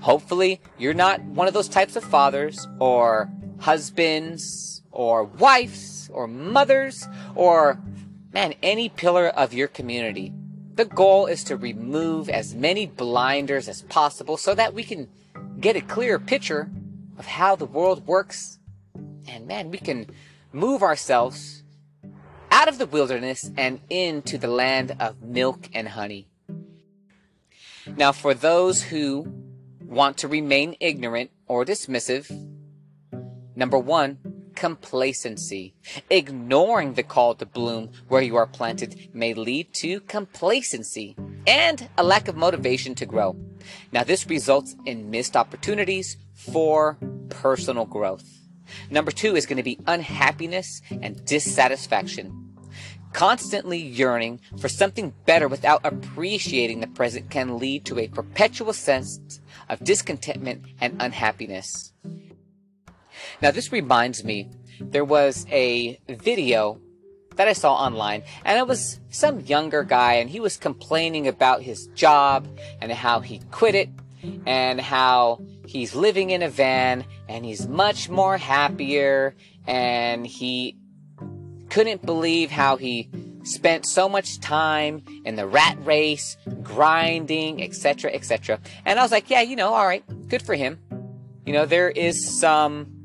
Hopefully, 0.01 0.61
you're 0.79 0.95
not 0.95 1.23
one 1.23 1.47
of 1.47 1.55
those 1.55 1.69
types 1.69 1.95
of 1.95 2.03
fathers 2.03 2.67
or 2.81 3.31
husbands 3.61 4.83
or 4.91 5.25
wives 5.25 6.11
or 6.13 6.27
mothers 6.27 7.07
or, 7.35 7.81
man, 8.33 8.55
any 8.63 8.89
pillar 8.89 9.29
of 9.29 9.53
your 9.53 9.69
community. 9.69 10.33
The 10.75 10.85
goal 10.85 11.27
is 11.27 11.45
to 11.45 11.57
remove 11.57 12.29
as 12.29 12.55
many 12.55 12.87
blinders 12.87 13.69
as 13.69 13.83
possible 13.83 14.37
so 14.37 14.55
that 14.55 14.75
we 14.75 14.85
can 14.85 15.09
get 15.61 15.77
a 15.77 15.83
clear 15.83 16.19
picture 16.19 16.71
of 17.19 17.27
how 17.27 17.57
the 17.57 17.67
world 17.67 18.07
works 18.07 18.59
and 19.29 19.47
man, 19.47 19.71
we 19.71 19.79
can 19.79 20.07
move 20.53 20.83
ourselves 20.83 21.63
out 22.51 22.69
of 22.69 22.79
the 22.79 22.87
wilderness 22.87 23.51
and 23.57 23.81
into 23.89 24.39
the 24.39 24.49
land 24.49 24.97
of 25.01 25.23
milk 25.23 25.69
and 25.75 25.89
honey. 25.89 26.29
Now, 27.97 28.13
for 28.13 28.35
those 28.35 28.83
who 28.83 29.27
want 29.85 30.19
to 30.19 30.29
remain 30.29 30.77
ignorant 30.81 31.31
or 31.47 31.65
dismissive, 31.65 32.31
number 33.57 33.79
one, 33.79 34.19
complacency. 34.55 35.75
Ignoring 36.11 36.95
the 36.95 37.03
call 37.03 37.35
to 37.37 37.47
bloom 37.47 37.91
where 38.09 38.23
you 38.23 38.37
are 38.37 38.47
planted 38.47 39.11
may 39.13 39.35
lead 39.35 39.73
to 39.75 40.01
complacency 40.01 41.17
and 41.47 41.89
a 41.99 42.05
lack 42.05 42.29
of 42.29 42.37
motivation 42.37 42.95
to 42.97 43.07
grow. 43.07 43.37
Now, 43.93 44.05
this 44.05 44.29
results 44.29 44.77
in 44.85 45.11
missed 45.11 45.37
opportunities 45.37 46.17
for 46.35 46.99
personal 47.29 47.85
growth. 47.85 48.25
Number 48.91 49.11
two 49.11 49.37
is 49.37 49.47
going 49.47 49.57
to 49.57 49.63
be 49.63 49.79
unhappiness 49.87 50.81
and 50.91 51.25
dissatisfaction. 51.25 52.43
Constantly 53.13 53.79
yearning 53.79 54.41
for 54.59 54.69
something 54.69 55.13
better 55.27 55.47
without 55.47 55.85
appreciating 55.85 56.81
the 56.81 56.87
present 56.87 57.31
can 57.31 57.59
lead 57.59 57.85
to 57.85 57.99
a 57.99 58.09
perpetual 58.09 58.73
sense 58.73 59.41
of 59.69 59.85
discontentment 59.85 60.65
and 60.81 60.97
unhappiness. 61.01 61.93
Now, 63.41 63.51
this 63.51 63.73
reminds 63.73 64.25
me, 64.25 64.49
there 64.81 65.05
was 65.05 65.47
a 65.51 65.99
video 66.09 66.81
that 67.37 67.49
I 67.49 67.53
saw 67.53 67.75
online, 67.75 68.23
and 68.45 68.59
it 68.59 68.67
was 68.67 69.01
some 69.11 69.41
younger 69.41 69.85
guy, 69.85 70.15
and 70.15 70.29
he 70.29 70.41
was 70.41 70.57
complaining 70.57 71.29
about 71.29 71.63
his 71.63 71.87
job 71.89 72.47
and 72.81 72.93
how 72.93 73.21
he 73.21 73.41
quit 73.51 73.75
it 73.75 73.89
and 74.47 74.81
how 74.81 75.41
he's 75.67 75.95
living 75.95 76.31
in 76.31 76.43
a 76.43 76.49
van 76.49 77.05
and 77.29 77.45
he's 77.45 77.67
much 77.67 78.09
more 78.09 78.37
happier 78.37 79.35
and 79.67 80.27
he 80.27 80.77
couldn't 81.71 82.05
believe 82.05 82.51
how 82.51 82.77
he 82.77 83.09
spent 83.45 83.87
so 83.87 84.09
much 84.09 84.39
time 84.41 85.03
in 85.25 85.35
the 85.35 85.47
rat 85.47 85.77
race, 85.85 86.37
grinding, 86.63 87.63
etc., 87.63 88.13
etc. 88.13 88.61
And 88.85 88.99
I 88.99 89.03
was 89.03 89.11
like, 89.11 89.31
yeah, 89.31 89.41
you 89.41 89.57
know, 89.57 89.75
all 89.75 89.87
right, 89.87 90.05
good 90.29 90.43
for 90.43 90.55
him. 90.55 90.79
You 91.45 91.53
know, 91.53 91.67
there 91.67 91.91
is 91.91 92.39
some 92.39 93.02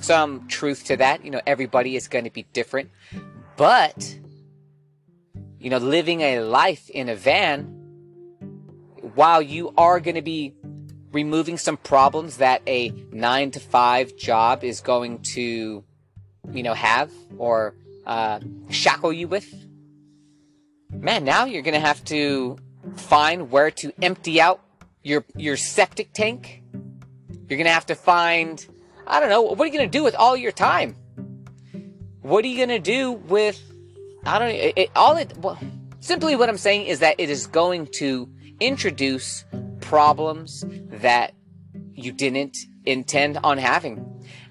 some 0.00 0.48
truth 0.48 0.84
to 0.86 0.96
that. 0.96 1.24
You 1.24 1.30
know, 1.30 1.40
everybody 1.46 1.96
is 1.96 2.08
going 2.08 2.24
to 2.24 2.30
be 2.30 2.44
different. 2.52 2.90
But 3.56 4.18
you 5.58 5.70
know, 5.70 5.78
living 5.78 6.22
a 6.22 6.40
life 6.40 6.88
in 6.90 7.08
a 7.08 7.16
van 7.16 7.76
while 9.14 9.42
you 9.42 9.74
are 9.76 10.00
going 10.00 10.14
to 10.14 10.22
be 10.22 10.54
removing 11.12 11.58
some 11.58 11.76
problems 11.76 12.38
that 12.38 12.62
a 12.66 12.90
9 13.12 13.50
to 13.50 13.60
5 13.60 14.16
job 14.16 14.62
is 14.62 14.80
going 14.80 15.18
to 15.20 15.84
you 16.52 16.62
know 16.62 16.72
have 16.72 17.10
or 17.36 17.74
uh, 18.06 18.40
shackle 18.70 19.12
you 19.12 19.28
with 19.28 19.52
man, 20.92 21.24
now 21.24 21.44
you're 21.44 21.62
gonna 21.62 21.80
have 21.80 22.04
to 22.06 22.58
find 22.96 23.50
where 23.50 23.70
to 23.70 23.92
empty 24.02 24.40
out 24.40 24.60
your 25.02 25.24
your 25.36 25.56
septic 25.56 26.12
tank. 26.12 26.62
You're 27.48 27.58
gonna 27.58 27.70
have 27.70 27.86
to 27.86 27.94
find, 27.94 28.64
I 29.10 29.18
don't 29.18 29.28
know, 29.28 29.42
what 29.42 29.60
are 29.60 29.66
you 29.66 29.72
gonna 29.72 29.88
do 29.88 30.04
with 30.04 30.14
all 30.14 30.36
your 30.36 30.52
time? 30.52 30.94
What 32.22 32.44
are 32.44 32.48
you 32.48 32.58
gonna 32.58 32.78
do 32.78 33.10
with, 33.10 33.60
I 34.24 34.38
don't 34.38 34.48
know, 34.48 34.72
it, 34.76 34.90
all 34.94 35.16
it, 35.16 35.36
well, 35.38 35.58
simply 35.98 36.36
what 36.36 36.48
I'm 36.48 36.56
saying 36.56 36.86
is 36.86 37.00
that 37.00 37.16
it 37.18 37.28
is 37.28 37.48
going 37.48 37.88
to 37.94 38.30
introduce 38.60 39.44
problems 39.80 40.64
that 40.90 41.34
you 41.92 42.12
didn't 42.12 42.56
intend 42.84 43.38
on 43.42 43.58
having. 43.58 44.06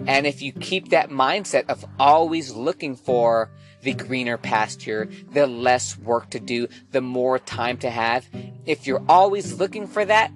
And 0.06 0.28
if 0.28 0.42
you 0.42 0.52
keep 0.52 0.90
that 0.90 1.10
mindset 1.10 1.70
of 1.70 1.86
always 1.98 2.52
looking 2.52 2.98
for 2.98 3.50
the 3.82 3.94
greener 3.94 4.38
pasture, 4.38 5.10
the 5.32 5.48
less 5.48 5.98
work 5.98 6.32
to 6.32 6.40
do, 6.40 6.68
the 6.92 7.02
more 7.02 7.40
time 7.40 7.78
to 7.78 7.90
have. 7.90 8.28
If 8.66 8.88
you're 8.88 9.04
always 9.08 9.58
looking 9.58 9.88
for 9.88 10.04
that 10.04 10.32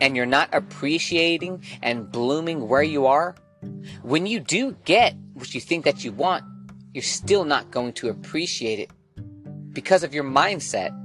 and 0.00 0.16
you're 0.16 0.26
not 0.26 0.48
appreciating 0.52 1.62
and 1.82 2.10
blooming 2.10 2.68
where 2.68 2.82
you 2.82 3.06
are, 3.06 3.34
when 4.02 4.26
you 4.26 4.40
do 4.40 4.76
get 4.84 5.14
what 5.34 5.54
you 5.54 5.60
think 5.60 5.84
that 5.84 6.04
you 6.04 6.12
want, 6.12 6.44
you're 6.92 7.02
still 7.02 7.44
not 7.44 7.70
going 7.70 7.92
to 7.94 8.08
appreciate 8.08 8.78
it 8.78 8.90
because 9.72 10.02
of 10.02 10.14
your 10.14 10.24
mindset. 10.24 10.96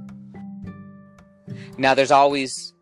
Now, 1.78 1.94
there's 1.94 2.10
always 2.10 2.72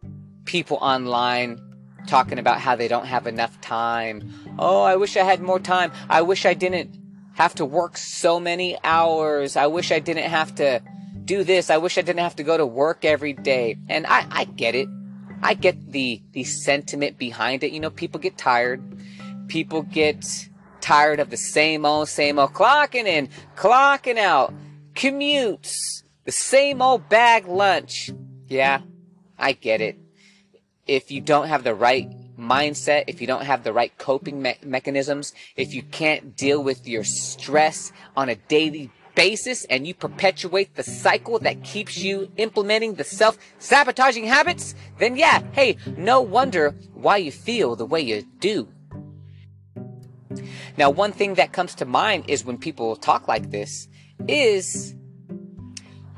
people 0.44 0.78
online 0.80 1.60
talking 2.06 2.38
about 2.38 2.60
how 2.60 2.76
they 2.76 2.88
don't 2.88 3.06
have 3.06 3.26
enough 3.26 3.60
time. 3.60 4.30
Oh, 4.58 4.82
I 4.82 4.96
wish 4.96 5.16
I 5.16 5.24
had 5.24 5.40
more 5.40 5.58
time. 5.58 5.92
I 6.08 6.22
wish 6.22 6.46
I 6.46 6.54
didn't 6.54 6.96
have 7.34 7.54
to 7.56 7.64
work 7.64 7.96
so 7.96 8.38
many 8.38 8.78
hours. 8.84 9.56
I 9.56 9.66
wish 9.66 9.90
I 9.90 9.98
didn't 9.98 10.30
have 10.30 10.54
to 10.56 10.80
do 11.24 11.42
this. 11.42 11.70
I 11.70 11.78
wish 11.78 11.98
I 11.98 12.02
didn't 12.02 12.20
have 12.20 12.36
to 12.36 12.42
go 12.42 12.56
to 12.56 12.66
work 12.66 13.04
every 13.04 13.32
day. 13.32 13.76
And 13.88 14.06
I, 14.06 14.26
I 14.30 14.44
get 14.44 14.74
it. 14.74 14.88
I 15.42 15.54
get 15.54 15.92
the, 15.92 16.22
the 16.32 16.44
sentiment 16.44 17.18
behind 17.18 17.64
it. 17.64 17.72
You 17.72 17.80
know, 17.80 17.90
people 17.90 18.20
get 18.20 18.38
tired. 18.38 18.82
People 19.48 19.82
get 19.82 20.24
tired 20.80 21.20
of 21.20 21.30
the 21.30 21.36
same 21.36 21.84
old, 21.84 22.08
same 22.08 22.38
old 22.38 22.52
clocking 22.52 23.06
in, 23.06 23.28
clocking 23.56 24.18
out, 24.18 24.52
commutes, 24.94 26.02
the 26.24 26.32
same 26.32 26.82
old 26.82 27.08
bag 27.08 27.46
lunch. 27.46 28.10
Yeah, 28.48 28.80
I 29.38 29.52
get 29.52 29.80
it. 29.80 29.98
If 30.86 31.10
you 31.10 31.20
don't 31.20 31.48
have 31.48 31.64
the 31.64 31.74
right 31.74 32.08
mindset, 32.38 33.04
if 33.06 33.20
you 33.20 33.26
don't 33.26 33.44
have 33.44 33.64
the 33.64 33.72
right 33.72 33.96
coping 33.96 34.42
me- 34.42 34.58
mechanisms, 34.62 35.32
if 35.56 35.74
you 35.74 35.82
can't 35.82 36.36
deal 36.36 36.62
with 36.62 36.86
your 36.86 37.04
stress 37.04 37.92
on 38.16 38.28
a 38.28 38.34
daily 38.34 38.90
basis 39.14 39.64
and 39.66 39.86
you 39.86 39.94
perpetuate 39.94 40.74
the 40.74 40.82
cycle 40.82 41.38
that 41.40 41.62
keeps 41.62 41.98
you 41.98 42.30
implementing 42.36 42.94
the 42.94 43.04
self 43.04 43.38
sabotaging 43.58 44.24
habits, 44.24 44.74
then 44.98 45.16
yeah, 45.16 45.42
hey, 45.52 45.76
no 45.96 46.20
wonder 46.20 46.74
why 46.94 47.16
you 47.18 47.30
feel 47.30 47.76
the 47.76 47.86
way 47.86 48.00
you 48.00 48.22
do. 48.40 48.68
Now, 50.76 50.90
one 50.90 51.12
thing 51.12 51.34
that 51.34 51.52
comes 51.52 51.74
to 51.76 51.84
mind 51.84 52.24
is 52.28 52.44
when 52.44 52.58
people 52.58 52.96
talk 52.96 53.28
like 53.28 53.50
this 53.50 53.88
is 54.26 54.94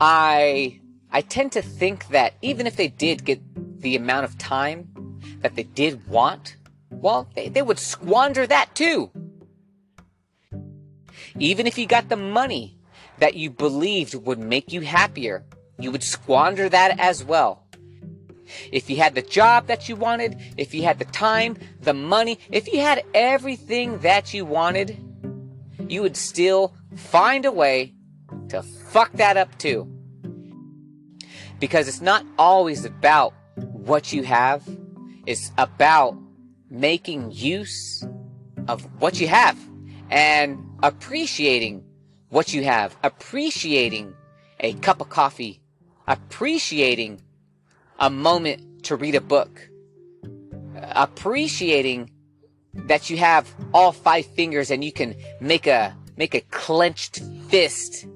I 0.01 0.81
I 1.11 1.21
tend 1.23 1.53
to 1.53 1.63
think 1.63 2.09
that 2.09 2.35
even 2.43 2.67
if 2.67 2.77
they 2.77 2.89
did 2.89 3.25
get 3.25 3.41
the 3.81 3.97
amount 3.97 4.25
of 4.25 4.39
time 4.39 5.21
that 5.41 5.55
they 5.55 5.63
did 5.63 6.07
want, 6.09 6.57
well, 6.91 7.29
they, 7.35 7.49
they 7.49 7.63
would 7.63 7.79
squander 7.79 8.47
that 8.47 8.75
too. 8.75 9.11
Even 11.39 11.67
if 11.67 11.77
you 11.77 11.87
got 11.87 12.09
the 12.09 12.17
money 12.17 12.76
that 13.19 13.35
you 13.35 13.51
believed 13.51 14.15
would 14.15 14.39
make 14.39 14.73
you 14.73 14.83
happier, 14.83 15.45
you 15.79 15.91
would 15.91 16.03
squander 16.03 16.69
that 16.69 16.99
as 16.99 17.25
well. 17.25 17.63
If 18.71 18.89
you 18.89 18.97
had 18.97 19.15
the 19.15 19.23
job 19.23 19.67
that 19.67 19.89
you 19.89 19.97
wanted, 19.97 20.41
if 20.57 20.73
you 20.73 20.85
had 20.85 20.99
the 20.99 21.05
time, 21.07 21.57
the 21.81 21.95
money, 21.95 22.39
if 22.51 22.73
you 22.73 22.81
had 22.81 23.05
everything 23.15 23.99
that 24.01 24.33
you 24.33 24.45
wanted, 24.45 24.97
you 25.89 26.03
would 26.03 26.17
still 26.17 26.75
find 26.95 27.45
a 27.45 27.53
way 27.53 27.95
to 28.49 28.63
fuck 28.63 29.13
that 29.15 29.37
up 29.37 29.57
too. 29.59 29.93
Because 31.59 31.89
it's 31.89 32.01
not 32.01 32.25
always 32.39 32.85
about 32.85 33.33
what 33.57 34.13
you 34.13 34.23
have, 34.23 34.63
it's 35.27 35.51
about 35.59 36.17
making 36.71 37.33
use 37.33 38.07
of 38.69 38.83
what 39.01 39.21
you 39.21 39.29
have 39.29 39.57
and 40.11 40.65
appreciating 40.83 41.85
what 42.29 42.53
you 42.53 42.65
have, 42.65 42.97
appreciating 43.03 44.15
a 44.61 44.73
cup 44.75 45.01
of 45.01 45.09
coffee, 45.09 45.61
appreciating 46.07 47.23
a 47.99 48.11
moment 48.11 48.85
to 48.85 48.97
read 48.97 49.15
a 49.15 49.21
book, 49.21 49.69
uh, 50.25 50.93
appreciating 50.95 52.11
that 52.75 53.09
you 53.09 53.17
have 53.17 53.53
all 53.73 53.93
five 53.93 54.27
fingers 54.27 54.71
and 54.71 54.85
you 54.85 54.93
can 54.93 55.15
make 55.41 55.67
a 55.67 55.97
make 56.17 56.35
a 56.35 56.41
clenched 56.51 57.23
fist 57.49 58.07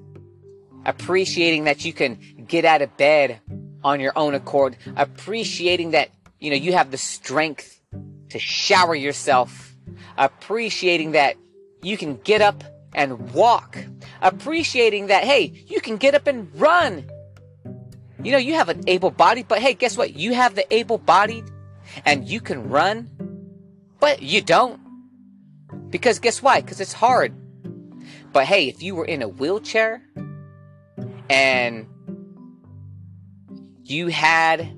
appreciating 0.85 1.63
that 1.65 1.83
you 1.85 1.93
can 1.93 2.17
get 2.47 2.65
out 2.65 2.81
of 2.81 2.95
bed 2.97 3.39
on 3.83 3.99
your 3.99 4.13
own 4.15 4.35
accord 4.35 4.75
appreciating 4.95 5.91
that 5.91 6.09
you 6.41 6.49
know, 6.49 6.55
you 6.55 6.73
have 6.73 6.91
the 6.91 6.97
strength 6.97 7.79
to 8.29 8.39
shower 8.39 8.95
yourself, 8.95 9.75
appreciating 10.17 11.11
that 11.11 11.35
you 11.83 11.95
can 11.95 12.17
get 12.17 12.41
up 12.41 12.63
and 12.93 13.31
walk, 13.31 13.77
appreciating 14.21 15.07
that, 15.07 15.23
hey, 15.23 15.65
you 15.67 15.81
can 15.81 15.97
get 15.97 16.15
up 16.15 16.27
and 16.27 16.49
run. 16.59 17.09
You 18.23 18.31
know, 18.31 18.37
you 18.37 18.53
have 18.53 18.69
an 18.69 18.83
able 18.87 19.11
body, 19.11 19.43
but 19.43 19.59
hey, 19.59 19.73
guess 19.73 19.97
what? 19.97 20.15
You 20.15 20.33
have 20.33 20.55
the 20.55 20.71
able 20.73 20.97
bodied 20.97 21.45
and 22.05 22.27
you 22.27 22.39
can 22.39 22.69
run, 22.69 23.09
but 23.99 24.21
you 24.21 24.41
don't. 24.41 24.79
Because 25.89 26.19
guess 26.19 26.41
why? 26.41 26.61
Because 26.61 26.79
it's 26.79 26.93
hard. 26.93 27.33
But 28.31 28.45
hey, 28.45 28.67
if 28.67 28.83
you 28.83 28.95
were 28.95 29.05
in 29.05 29.21
a 29.21 29.27
wheelchair 29.27 30.03
and 31.29 31.87
you 33.83 34.07
had 34.07 34.77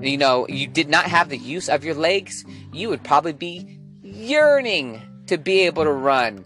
you 0.00 0.18
know, 0.18 0.46
you 0.48 0.66
did 0.66 0.88
not 0.88 1.06
have 1.06 1.28
the 1.28 1.38
use 1.38 1.68
of 1.68 1.84
your 1.84 1.94
legs, 1.94 2.44
you 2.72 2.88
would 2.88 3.02
probably 3.02 3.32
be 3.32 3.78
yearning 4.02 5.00
to 5.26 5.38
be 5.38 5.60
able 5.60 5.84
to 5.84 5.92
run. 5.92 6.44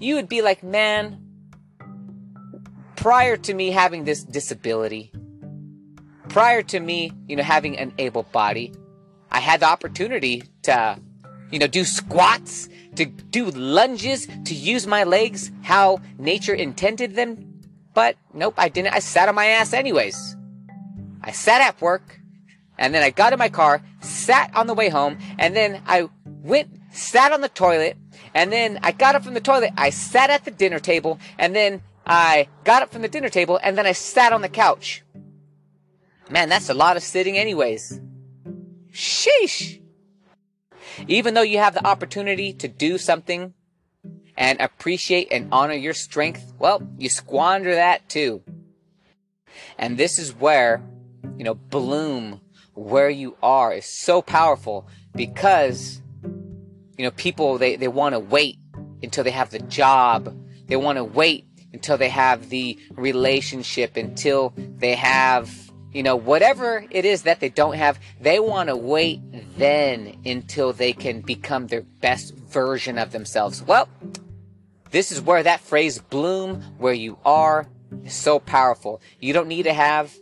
You 0.00 0.14
would 0.14 0.30
be 0.30 0.40
like, 0.40 0.62
man, 0.62 1.20
prior 2.96 3.36
to 3.36 3.52
me 3.52 3.70
having 3.70 4.04
this 4.04 4.24
disability, 4.24 5.12
prior 6.30 6.62
to 6.62 6.80
me, 6.80 7.12
you 7.28 7.36
know, 7.36 7.42
having 7.42 7.78
an 7.78 7.92
able 7.98 8.22
body, 8.22 8.72
I 9.30 9.40
had 9.40 9.60
the 9.60 9.66
opportunity 9.66 10.42
to, 10.62 10.98
you 11.50 11.58
know, 11.58 11.66
do 11.66 11.84
squats, 11.84 12.70
to 12.96 13.04
do 13.04 13.50
lunges, 13.50 14.26
to 14.46 14.54
use 14.54 14.86
my 14.86 15.04
legs 15.04 15.52
how 15.62 16.00
nature 16.18 16.54
intended 16.54 17.14
them. 17.14 17.60
But 17.92 18.16
nope, 18.32 18.54
I 18.56 18.70
didn't. 18.70 18.94
I 18.94 19.00
sat 19.00 19.28
on 19.28 19.34
my 19.34 19.46
ass 19.46 19.74
anyways. 19.74 20.34
I 21.22 21.32
sat 21.32 21.60
at 21.60 21.78
work 21.82 22.20
and 22.78 22.94
then 22.94 23.02
I 23.02 23.10
got 23.10 23.34
in 23.34 23.38
my 23.38 23.50
car, 23.50 23.82
sat 24.00 24.50
on 24.56 24.66
the 24.66 24.72
way 24.72 24.88
home, 24.88 25.18
and 25.38 25.54
then 25.54 25.82
I 25.86 26.08
went, 26.24 26.70
sat 26.90 27.32
on 27.32 27.42
the 27.42 27.50
toilet, 27.50 27.98
and 28.34 28.52
then 28.52 28.78
I 28.82 28.92
got 28.92 29.14
up 29.14 29.24
from 29.24 29.34
the 29.34 29.40
toilet, 29.40 29.72
I 29.76 29.90
sat 29.90 30.30
at 30.30 30.44
the 30.44 30.50
dinner 30.50 30.78
table, 30.78 31.18
and 31.38 31.54
then 31.54 31.82
I 32.06 32.48
got 32.64 32.82
up 32.82 32.92
from 32.92 33.02
the 33.02 33.08
dinner 33.08 33.28
table, 33.28 33.58
and 33.62 33.76
then 33.76 33.86
I 33.86 33.92
sat 33.92 34.32
on 34.32 34.42
the 34.42 34.48
couch. 34.48 35.02
Man, 36.28 36.48
that's 36.48 36.68
a 36.68 36.74
lot 36.74 36.96
of 36.96 37.02
sitting 37.02 37.36
anyways. 37.36 38.00
Sheesh. 38.92 39.80
Even 41.08 41.34
though 41.34 41.42
you 41.42 41.58
have 41.58 41.74
the 41.74 41.86
opportunity 41.86 42.52
to 42.54 42.68
do 42.68 42.98
something 42.98 43.54
and 44.36 44.60
appreciate 44.60 45.28
and 45.30 45.48
honor 45.52 45.74
your 45.74 45.94
strength, 45.94 46.52
well, 46.58 46.82
you 46.98 47.08
squander 47.08 47.74
that 47.74 48.08
too. 48.08 48.42
And 49.78 49.96
this 49.96 50.18
is 50.18 50.34
where, 50.34 50.82
you 51.36 51.44
know, 51.44 51.54
bloom 51.54 52.40
where 52.74 53.10
you 53.10 53.36
are 53.42 53.72
is 53.72 53.86
so 53.86 54.22
powerful 54.22 54.86
because 55.14 56.00
you 57.00 57.06
know 57.06 57.10
people 57.12 57.56
they, 57.56 57.76
they 57.76 57.88
want 57.88 58.14
to 58.14 58.20
wait 58.20 58.58
until 59.02 59.24
they 59.24 59.30
have 59.30 59.48
the 59.48 59.58
job 59.60 60.36
they 60.66 60.76
want 60.76 60.98
to 60.98 61.04
wait 61.04 61.46
until 61.72 61.96
they 61.96 62.08
have 62.08 62.48
the 62.48 62.78
relationship, 62.92 63.96
until 63.96 64.52
they 64.56 64.94
have, 64.94 65.50
you 65.92 66.02
know, 66.02 66.16
whatever 66.16 66.84
it 66.90 67.04
is 67.04 67.22
that 67.22 67.40
they 67.40 67.48
don't 67.48 67.74
have. 67.74 67.98
They 68.20 68.40
want 68.40 68.68
to 68.68 68.76
wait 68.76 69.20
then 69.56 70.20
until 70.24 70.72
they 70.72 70.92
can 70.92 71.20
become 71.20 71.66
their 71.66 71.82
best 71.82 72.34
version 72.34 72.98
of 72.98 73.12
themselves. 73.12 73.62
Well, 73.62 73.88
this 74.90 75.12
is 75.12 75.20
where 75.20 75.42
that 75.42 75.60
phrase 75.60 75.98
bloom 75.98 76.62
where 76.78 76.94
you 76.94 77.18
are 77.24 77.68
is 78.04 78.14
so 78.14 78.38
powerful. 78.38 79.00
You 79.20 79.32
don't 79.32 79.48
need 79.48 79.64
to 79.64 79.72
have 79.72 80.14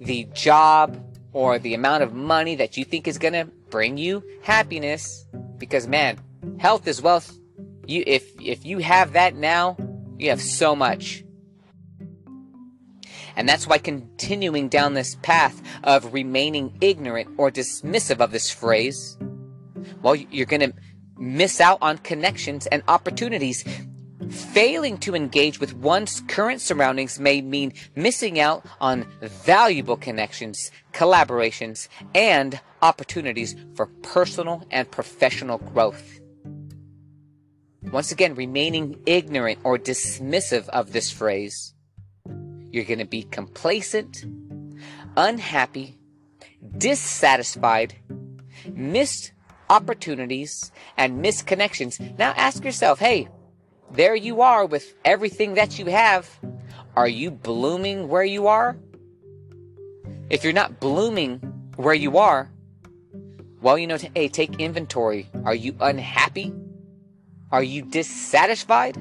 the 0.00 0.24
job 0.32 1.04
or 1.32 1.58
the 1.58 1.74
amount 1.74 2.02
of 2.02 2.12
money 2.12 2.56
that 2.56 2.76
you 2.76 2.84
think 2.84 3.06
is 3.06 3.18
going 3.18 3.34
to 3.34 3.44
bring 3.70 3.98
you 3.98 4.22
happiness 4.42 5.26
because 5.58 5.86
man, 5.86 6.18
health 6.58 6.86
is 6.86 7.02
wealth. 7.02 7.36
You 7.86 8.04
if 8.06 8.30
if 8.40 8.64
you 8.64 8.78
have 8.78 9.12
that 9.12 9.34
now, 9.34 9.76
you 10.18 10.30
have 10.30 10.42
so 10.42 10.76
much. 10.76 11.24
And 13.36 13.48
that's 13.48 13.68
why 13.68 13.78
continuing 13.78 14.68
down 14.68 14.94
this 14.94 15.16
path 15.22 15.62
of 15.84 16.12
remaining 16.12 16.76
ignorant 16.80 17.28
or 17.38 17.52
dismissive 17.52 18.18
of 18.18 18.32
this 18.32 18.50
phrase, 18.50 19.16
well, 20.02 20.16
you're 20.16 20.44
going 20.44 20.72
to 20.72 20.72
miss 21.16 21.60
out 21.60 21.78
on 21.80 21.98
connections 21.98 22.66
and 22.66 22.82
opportunities. 22.88 23.64
Failing 24.28 24.98
to 24.98 25.14
engage 25.14 25.60
with 25.60 25.74
one's 25.74 26.20
current 26.22 26.60
surroundings 26.60 27.20
may 27.20 27.40
mean 27.40 27.72
missing 27.94 28.40
out 28.40 28.66
on 28.80 29.06
valuable 29.22 29.96
connections, 29.96 30.72
collaborations, 30.92 31.86
and 32.16 32.60
opportunities 32.82 33.54
for 33.74 33.86
personal 34.02 34.66
and 34.70 34.90
professional 34.90 35.58
growth. 35.58 36.20
Once 37.82 38.12
again, 38.12 38.34
remaining 38.34 39.00
ignorant 39.06 39.58
or 39.64 39.78
dismissive 39.78 40.68
of 40.68 40.92
this 40.92 41.10
phrase, 41.10 41.74
you're 42.70 42.84
going 42.84 42.98
to 42.98 43.06
be 43.06 43.22
complacent, 43.22 44.24
unhappy, 45.16 45.98
dissatisfied, 46.76 47.94
missed 48.72 49.32
opportunities, 49.70 50.70
and 50.96 51.22
missed 51.22 51.46
connections. 51.46 51.98
Now 52.18 52.32
ask 52.36 52.64
yourself, 52.64 52.98
hey, 52.98 53.28
there 53.90 54.14
you 54.14 54.42
are 54.42 54.66
with 54.66 54.94
everything 55.04 55.54
that 55.54 55.78
you 55.78 55.86
have. 55.86 56.28
Are 56.96 57.08
you 57.08 57.30
blooming 57.30 58.08
where 58.08 58.24
you 58.24 58.48
are? 58.48 58.76
If 60.30 60.44
you're 60.44 60.52
not 60.52 60.80
blooming 60.80 61.38
where 61.76 61.94
you 61.94 62.18
are, 62.18 62.50
well, 63.60 63.78
you 63.78 63.86
know, 63.86 63.98
hey, 64.14 64.28
take 64.28 64.60
inventory. 64.60 65.28
Are 65.44 65.54
you 65.54 65.74
unhappy? 65.80 66.52
Are 67.50 67.62
you 67.62 67.82
dissatisfied? 67.82 68.96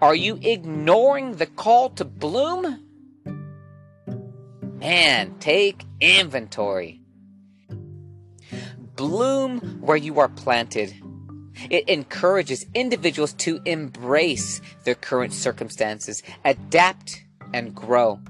Are 0.00 0.14
you 0.14 0.38
ignoring 0.40 1.36
the 1.36 1.46
call 1.46 1.90
to 1.90 2.04
bloom? 2.04 2.80
Man, 4.78 5.34
take 5.40 5.84
inventory. 6.00 7.00
Bloom 8.96 9.80
where 9.80 9.96
you 9.96 10.20
are 10.20 10.28
planted. 10.28 10.94
It 11.70 11.88
encourages 11.88 12.66
individuals 12.74 13.32
to 13.34 13.60
embrace 13.64 14.60
their 14.84 14.94
current 14.94 15.32
circumstances, 15.32 16.22
adapt, 16.44 17.24
and 17.52 17.74
grow. 17.74 18.20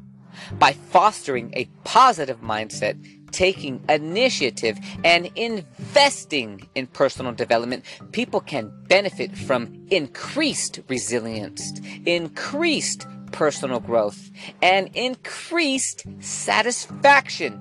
By 0.58 0.72
fostering 0.72 1.52
a 1.54 1.68
positive 1.84 2.40
mindset, 2.40 2.96
taking 3.34 3.84
initiative, 3.88 4.78
and 5.02 5.26
investing 5.34 6.68
in 6.76 6.86
personal 6.86 7.32
development, 7.32 7.84
people 8.12 8.40
can 8.40 8.72
benefit 8.88 9.36
from 9.36 9.86
increased 9.90 10.80
resilience, 10.88 11.80
increased 12.06 13.06
personal 13.32 13.80
growth, 13.80 14.30
and 14.62 14.88
increased 14.94 16.04
satisfaction. 16.20 17.60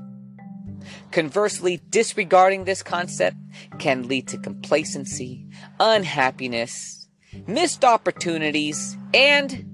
Conversely, 1.11 1.81
disregarding 1.89 2.65
this 2.65 2.83
concept 2.83 3.37
can 3.79 4.07
lead 4.07 4.27
to 4.27 4.37
complacency, 4.37 5.47
unhappiness, 5.79 7.07
missed 7.47 7.83
opportunities, 7.83 8.95
and 9.13 9.65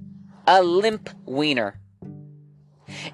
a 0.47 0.63
limp 0.63 1.09
wiener. 1.25 1.79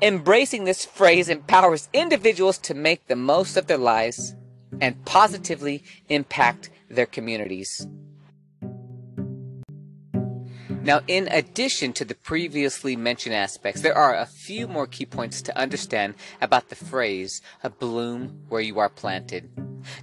Embracing 0.01 0.65
this 0.65 0.85
phrase 0.85 1.29
empowers 1.29 1.89
individuals 1.93 2.57
to 2.57 2.73
make 2.73 3.07
the 3.07 3.15
most 3.15 3.55
of 3.55 3.67
their 3.67 3.77
lives 3.77 4.35
and 4.81 5.03
positively 5.05 5.83
impact 6.09 6.69
their 6.89 7.05
communities. 7.05 7.87
Now, 10.69 11.01
in 11.07 11.27
addition 11.29 11.93
to 11.93 12.05
the 12.05 12.13
previously 12.13 12.95
mentioned 12.95 13.33
aspects, 13.33 13.81
there 13.81 13.97
are 13.97 14.15
a 14.15 14.27
few 14.27 14.67
more 14.67 14.85
key 14.85 15.05
points 15.05 15.41
to 15.43 15.57
understand 15.57 16.13
about 16.41 16.69
the 16.69 16.75
phrase, 16.75 17.41
a 17.63 17.71
bloom 17.71 18.43
where 18.49 18.61
you 18.61 18.77
are 18.77 18.89
planted. 18.89 19.49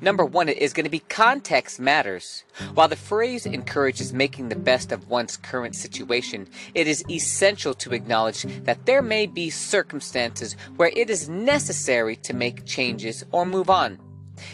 Number 0.00 0.24
one 0.24 0.48
is 0.48 0.72
going 0.72 0.84
to 0.84 0.90
be 0.90 1.00
context 1.00 1.80
matters. 1.80 2.44
While 2.74 2.88
the 2.88 2.96
phrase 2.96 3.46
encourages 3.46 4.12
making 4.12 4.48
the 4.48 4.56
best 4.56 4.92
of 4.92 5.08
one's 5.08 5.36
current 5.36 5.74
situation, 5.74 6.48
it 6.74 6.86
is 6.86 7.04
essential 7.10 7.74
to 7.74 7.94
acknowledge 7.94 8.42
that 8.64 8.86
there 8.86 9.02
may 9.02 9.26
be 9.26 9.50
circumstances 9.50 10.56
where 10.76 10.90
it 10.94 11.10
is 11.10 11.28
necessary 11.28 12.16
to 12.16 12.34
make 12.34 12.66
changes 12.66 13.24
or 13.32 13.46
move 13.46 13.70
on. 13.70 13.98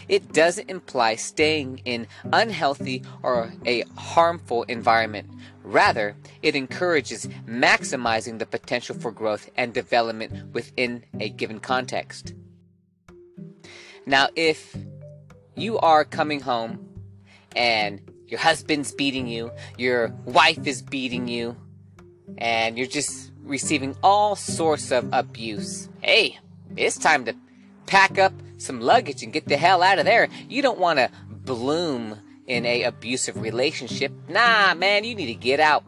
It 0.07 0.33
doesn't 0.33 0.69
imply 0.69 1.15
staying 1.15 1.81
in 1.85 2.07
unhealthy 2.31 3.03
or 3.23 3.51
a 3.65 3.83
harmful 3.97 4.63
environment. 4.63 5.29
Rather, 5.63 6.15
it 6.41 6.55
encourages 6.55 7.27
maximizing 7.47 8.39
the 8.39 8.45
potential 8.45 8.95
for 8.95 9.11
growth 9.11 9.49
and 9.55 9.73
development 9.73 10.53
within 10.53 11.03
a 11.19 11.29
given 11.29 11.59
context. 11.59 12.33
Now, 14.05 14.29
if 14.35 14.75
you 15.59 15.79
are 15.79 16.05
coming 16.05 16.41
home 16.41 16.87
and 17.55 18.01
your 18.27 18.39
husband's 18.39 18.91
beating 18.91 19.27
you, 19.27 19.51
your 19.77 20.09
wife 20.25 20.65
is 20.67 20.81
beating 20.81 21.27
you, 21.27 21.57
and 22.37 22.77
you're 22.77 22.87
just 22.87 23.31
receiving 23.43 23.95
all 24.03 24.35
sorts 24.35 24.91
of 24.91 25.09
abuse, 25.11 25.89
hey, 26.01 26.37
it's 26.75 26.97
time 26.97 27.25
to 27.25 27.35
pack 27.87 28.19
up 28.19 28.33
some 28.57 28.79
luggage 28.79 29.23
and 29.23 29.33
get 29.33 29.47
the 29.47 29.57
hell 29.57 29.81
out 29.81 29.99
of 29.99 30.05
there. 30.05 30.27
You 30.47 30.61
don't 30.61 30.79
want 30.79 30.99
to 30.99 31.09
bloom 31.29 32.19
in 32.45 32.65
a 32.65 32.83
abusive 32.83 33.41
relationship. 33.41 34.11
Nah, 34.27 34.75
man, 34.75 35.03
you 35.03 35.15
need 35.15 35.27
to 35.27 35.33
get 35.33 35.59
out. 35.59 35.83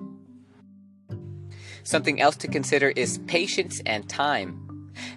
Something 1.83 2.21
else 2.21 2.35
to 2.37 2.47
consider 2.47 2.89
is 2.89 3.19
patience 3.27 3.81
and 3.85 4.07
time. 4.07 4.70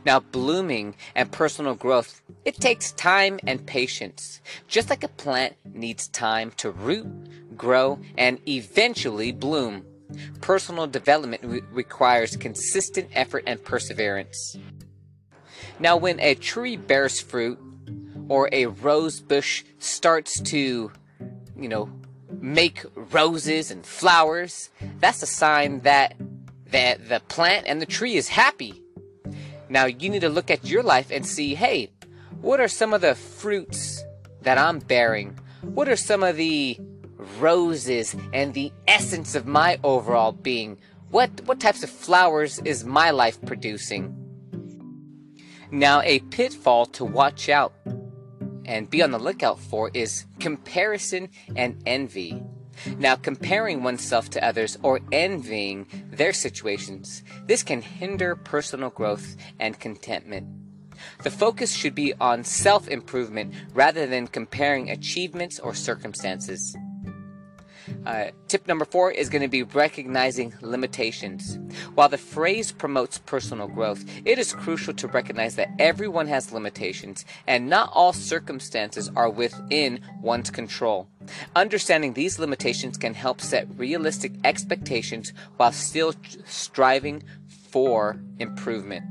Now, 0.05 0.21
blooming 0.21 0.95
and 1.15 1.31
personal 1.31 1.75
growth, 1.75 2.23
it 2.45 2.57
takes 2.57 2.93
time 2.93 3.41
and 3.47 3.67
patience. 3.67 4.41
Just 4.69 4.91
like 4.91 5.05
a 5.05 5.09
plant 5.09 5.57
needs 5.65 6.09
time 6.09 6.53
to 6.59 6.71
root, 6.71 7.07
grow, 7.57 7.99
and 8.17 8.39
eventually 8.49 9.33
bloom. 9.33 9.85
Personal 10.41 10.87
development 10.87 11.43
re- 11.45 11.63
requires 11.73 12.37
consistent 12.37 13.09
effort 13.15 13.45
and 13.47 13.63
perseverance. 13.65 14.57
Now, 15.81 15.97
when 15.97 16.21
a 16.21 16.35
tree 16.35 16.77
bears 16.77 17.21
fruit 17.21 17.59
or 18.29 18.49
a 18.53 18.67
rose 18.67 19.21
bush 19.21 19.65
starts 19.79 20.41
to 20.43 20.93
you 21.57 21.69
know, 21.69 21.89
make 22.41 22.85
roses 22.95 23.71
and 23.71 23.85
flowers, 23.85 24.71
that's 25.01 25.23
a 25.23 25.27
sign 25.27 25.81
that 25.81 26.15
that 26.67 27.09
the 27.09 27.21
plant 27.29 27.67
and 27.67 27.81
the 27.81 27.87
tree 27.87 28.17
is 28.17 28.29
happy. 28.29 28.83
Now 29.75 29.87
you 29.87 30.09
need 30.09 30.21
to 30.21 30.29
look 30.29 30.53
at 30.53 30.65
your 30.65 30.85
life 30.85 31.11
and 31.11 31.27
see, 31.27 31.57
hey, 31.57 31.91
what 32.41 32.61
are 32.61 32.69
some 32.69 32.95
of 32.95 33.01
the 33.01 33.17
fruits 33.17 34.05
that 34.43 34.57
I'm 34.57 34.79
bearing? 34.79 35.37
What 35.63 35.89
are 35.89 35.97
some 35.97 36.23
of 36.23 36.37
the 36.37 36.79
roses 37.41 38.15
and 38.33 38.55
the 38.55 38.73
essence 38.87 39.35
of 39.35 39.49
my 39.49 39.81
overall 39.83 40.31
being? 40.31 40.79
What 41.11 41.41
what 41.47 41.59
types 41.59 41.83
of 41.83 41.91
flowers 41.91 42.61
is 42.61 42.85
my 42.85 43.11
life 43.11 43.43
producing? 43.45 44.15
Now 45.73 46.03
a 46.03 46.21
pitfall 46.21 46.87
to 46.99 47.05
watch 47.05 47.49
out 47.49 47.73
and 48.65 48.89
be 48.89 49.03
on 49.03 49.11
the 49.11 49.19
lookout 49.19 49.59
for 49.59 49.91
is 49.93 50.25
comparison 50.39 51.31
and 51.57 51.83
envy. 51.85 52.41
Now, 52.99 53.17
comparing 53.17 53.83
oneself 53.83 54.31
to 54.31 54.45
others 54.45 54.79
or 54.83 55.01
envying 55.13 55.87
their 56.11 56.33
situations, 56.33 57.23
this 57.47 57.63
can 57.63 57.83
hinder 57.83 58.37
personal 58.37 58.91
growth 58.91 59.37
and 59.59 59.79
contentment. 59.79 60.47
The 61.23 61.31
focus 61.31 61.73
should 61.73 61.95
be 61.95 62.15
on 62.21 62.45
self 62.45 62.89
improvement 62.89 63.55
rather 63.73 64.07
than 64.07 64.27
comparing 64.27 64.91
achievements 64.91 65.59
or 65.59 65.75
circumstances. 65.75 66.77
Uh, 68.07 68.27
tip 68.49 68.69
number 68.69 68.85
four 68.85 69.11
is 69.11 69.31
going 69.31 69.43
to 69.43 69.49
be 69.49 69.63
recognizing 69.63 70.53
limitations. 70.61 71.59
While 71.95 72.09
the 72.11 72.19
phrase 72.19 72.71
promotes 72.71 73.19
personal 73.19 73.67
growth, 73.67 74.05
it 74.25 74.39
is 74.39 74.53
crucial 74.53 74.93
to 74.95 75.09
recognize 75.09 75.57
that 75.57 75.71
everyone 75.79 76.27
has 76.27 76.53
limitations 76.53 77.25
and 77.47 77.69
not 77.69 77.91
all 77.93 78.13
circumstances 78.13 79.11
are 79.17 79.31
within 79.31 80.01
one's 80.21 80.51
control. 80.51 81.09
Understanding 81.57 82.13
these 82.13 82.39
limitations 82.39 82.99
can 82.99 83.15
help 83.15 83.41
set 83.41 83.67
realistic 83.77 84.33
expectations 84.45 85.33
while 85.57 85.73
still 85.73 86.15
striving 86.45 87.23
for 87.49 88.21
improvement. 88.39 89.05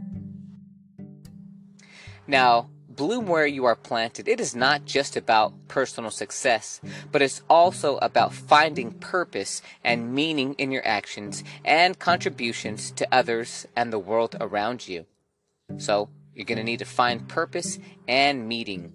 Now, 2.27 2.69
bloom 2.95 3.27
where 3.27 3.45
you 3.47 3.65
are 3.65 3.75
planted. 3.75 4.27
It 4.27 4.39
is 4.39 4.55
not 4.55 4.85
just 4.85 5.15
about 5.15 5.53
personal 5.67 6.11
success, 6.11 6.81
but 7.11 7.21
it's 7.21 7.41
also 7.49 7.97
about 7.97 8.33
finding 8.33 8.91
purpose 8.91 9.61
and 9.83 10.13
meaning 10.13 10.53
in 10.55 10.71
your 10.71 10.85
actions 10.87 11.43
and 11.65 11.97
contributions 11.99 12.91
to 12.91 13.07
others 13.11 13.67
and 13.75 13.91
the 13.91 13.99
world 13.99 14.35
around 14.39 14.87
you. 14.87 15.05
So, 15.77 16.09
you're 16.35 16.45
going 16.45 16.57
to 16.57 16.63
need 16.63 16.79
to 16.79 16.85
find 16.85 17.27
purpose 17.27 17.79
and 18.07 18.47
meaning. 18.47 18.93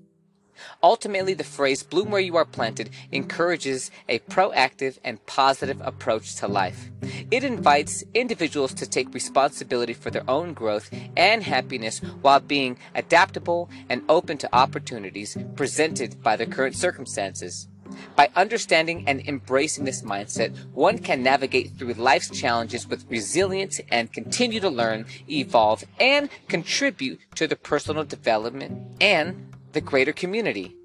Ultimately, 0.83 1.35
the 1.35 1.44
phrase 1.44 1.83
bloom 1.83 2.11
where 2.11 2.21
you 2.21 2.37
are 2.37 2.44
planted 2.44 2.90
encourages 3.12 3.90
a 4.09 4.18
proactive 4.21 4.99
and 5.05 5.25
positive 5.27 5.81
approach 5.85 6.37
to 6.37 6.49
life. 6.49 6.90
It 7.31 7.44
invites 7.44 8.05
individuals 8.14 8.75
to 8.75 8.87
take 8.88 9.12
responsibility 9.12 9.92
for 9.92 10.11
their 10.11 10.29
own 10.29 10.55
growth 10.55 10.90
and 11.16 11.42
happiness 11.42 11.99
while 12.23 12.40
being 12.40 12.79
adaptable 12.94 13.68
and 13.88 14.03
open 14.09 14.38
to 14.38 14.55
opportunities 14.55 15.37
presented 15.57 16.23
by 16.23 16.37
their 16.37 16.47
current 16.47 16.77
circumstances. 16.77 17.68
By 18.16 18.31
understanding 18.37 19.05
and 19.07 19.27
embracing 19.27 19.85
this 19.85 20.03
mindset, 20.03 20.57
one 20.73 20.99
can 20.99 21.23
navigate 21.23 21.73
through 21.77 21.94
life's 21.94 22.31
challenges 22.31 22.87
with 22.87 23.07
resilience 23.09 23.81
and 23.90 24.12
continue 24.12 24.61
to 24.61 24.68
learn, 24.68 25.07
evolve, 25.29 25.85
and 25.99 26.29
contribute 26.49 27.21
to 27.37 27.47
the 27.47 27.57
personal 27.57 28.05
development 28.05 28.97
and 29.01 29.53
the 29.79 29.83
greater 29.83 30.12
community. 30.12 30.77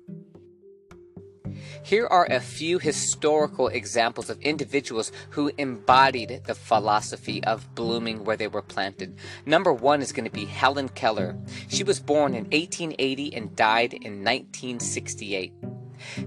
Here 1.82 2.06
are 2.06 2.28
a 2.30 2.40
few 2.40 2.78
historical 2.78 3.68
examples 3.70 4.30
of 4.30 4.40
individuals 4.42 5.12
who 5.32 5.52
embodied 5.58 6.44
the 6.46 6.54
philosophy 6.54 7.44
of 7.44 7.74
blooming 7.74 8.24
where 8.24 8.38
they 8.38 8.48
were 8.48 8.62
planted. 8.62 9.18
Number 9.48 9.74
one 9.74 10.04
is 10.04 10.12
going 10.12 10.26
to 10.26 10.32
be 10.32 10.46
Helen 10.46 10.90
Keller. 10.90 11.36
She 11.70 11.84
was 11.84 12.00
born 12.00 12.36
in 12.36 12.44
1880 12.44 13.34
and 13.34 13.56
died 13.56 13.94
in 13.94 14.24
1968. 14.24 15.52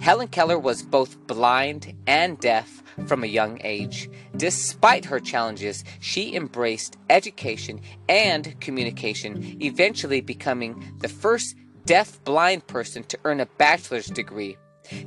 Helen 0.01 0.27
Keller 0.27 0.59
was 0.59 0.83
both 0.83 1.25
blind 1.29 1.95
and 2.09 2.37
deaf 2.41 2.83
from 3.07 3.23
a 3.23 3.29
young 3.29 3.61
age. 3.63 4.11
Despite 4.37 5.05
her 5.05 5.21
challenges, 5.21 5.85
she 6.01 6.35
embraced 6.35 6.97
education 7.11 7.81
and 8.09 8.61
communication, 8.61 9.57
eventually 9.63 10.21
becoming 10.21 10.95
the 10.99 11.09
first 11.09 11.55
deaf 11.87 12.23
blind 12.25 12.67
person 12.67 13.05
to 13.05 13.19
earn 13.25 13.41
a 13.41 13.47
bachelor's 13.47 14.07
degree. 14.07 14.57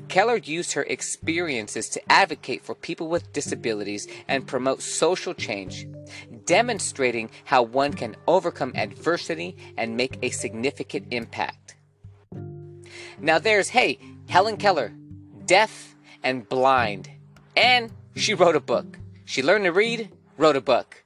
Keller 0.08 0.38
used 0.38 0.74
her 0.74 0.84
experiences 0.84 1.90
to 1.90 2.12
advocate 2.12 2.64
for 2.64 2.76
people 2.76 3.08
with 3.08 3.32
disabilities 3.32 4.08
and 4.28 4.48
promote 4.48 4.82
social 4.82 5.34
change, 5.34 5.88
demonstrating 6.46 7.30
how 7.46 7.64
one 7.64 7.94
can 7.94 8.16
overcome 8.28 8.74
adversity 8.76 9.56
and 9.78 9.96
make 9.96 10.18
a 10.22 10.30
significant 10.32 11.08
impact. 11.12 11.76
Now 13.20 13.40
there's, 13.40 13.70
hey, 13.70 14.00
Helen 14.28 14.58
Keller, 14.58 14.94
deaf 15.46 15.96
and 16.24 16.48
blind, 16.48 17.10
and 17.56 17.92
she 18.16 18.34
wrote 18.34 18.56
a 18.56 18.62
book. 18.62 18.98
She 19.26 19.44
learned 19.44 19.66
to 19.66 19.72
read, 19.72 20.10
wrote 20.38 20.56
a 20.56 20.62
book, 20.62 21.04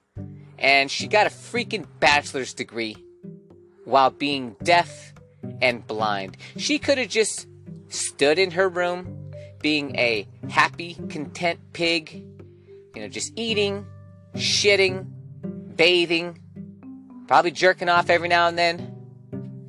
and 0.58 0.90
she 0.90 1.08
got 1.08 1.28
a 1.28 1.32
freaking 1.32 1.86
bachelor's 2.00 2.54
degree 2.54 2.96
while 3.86 4.10
being 4.10 4.56
deaf 4.64 5.13
and 5.62 5.86
blind. 5.86 6.38
She 6.58 6.80
could 6.80 6.98
have 6.98 7.10
just 7.10 7.48
stood 7.90 8.40
in 8.40 8.52
her 8.52 8.68
room, 8.70 9.32
being 9.62 9.96
a 9.98 10.28
happy, 10.50 10.96
content 11.10 11.60
pig, 11.74 12.14
you 12.96 13.02
know, 13.02 13.08
just 13.08 13.32
eating, 13.36 13.86
shitting, 14.36 15.08
bathing, 15.76 16.40
probably 17.28 17.52
jerking 17.52 17.90
off 17.90 18.10
every 18.10 18.28
now 18.28 18.48
and 18.48 18.58
then, 18.58 18.96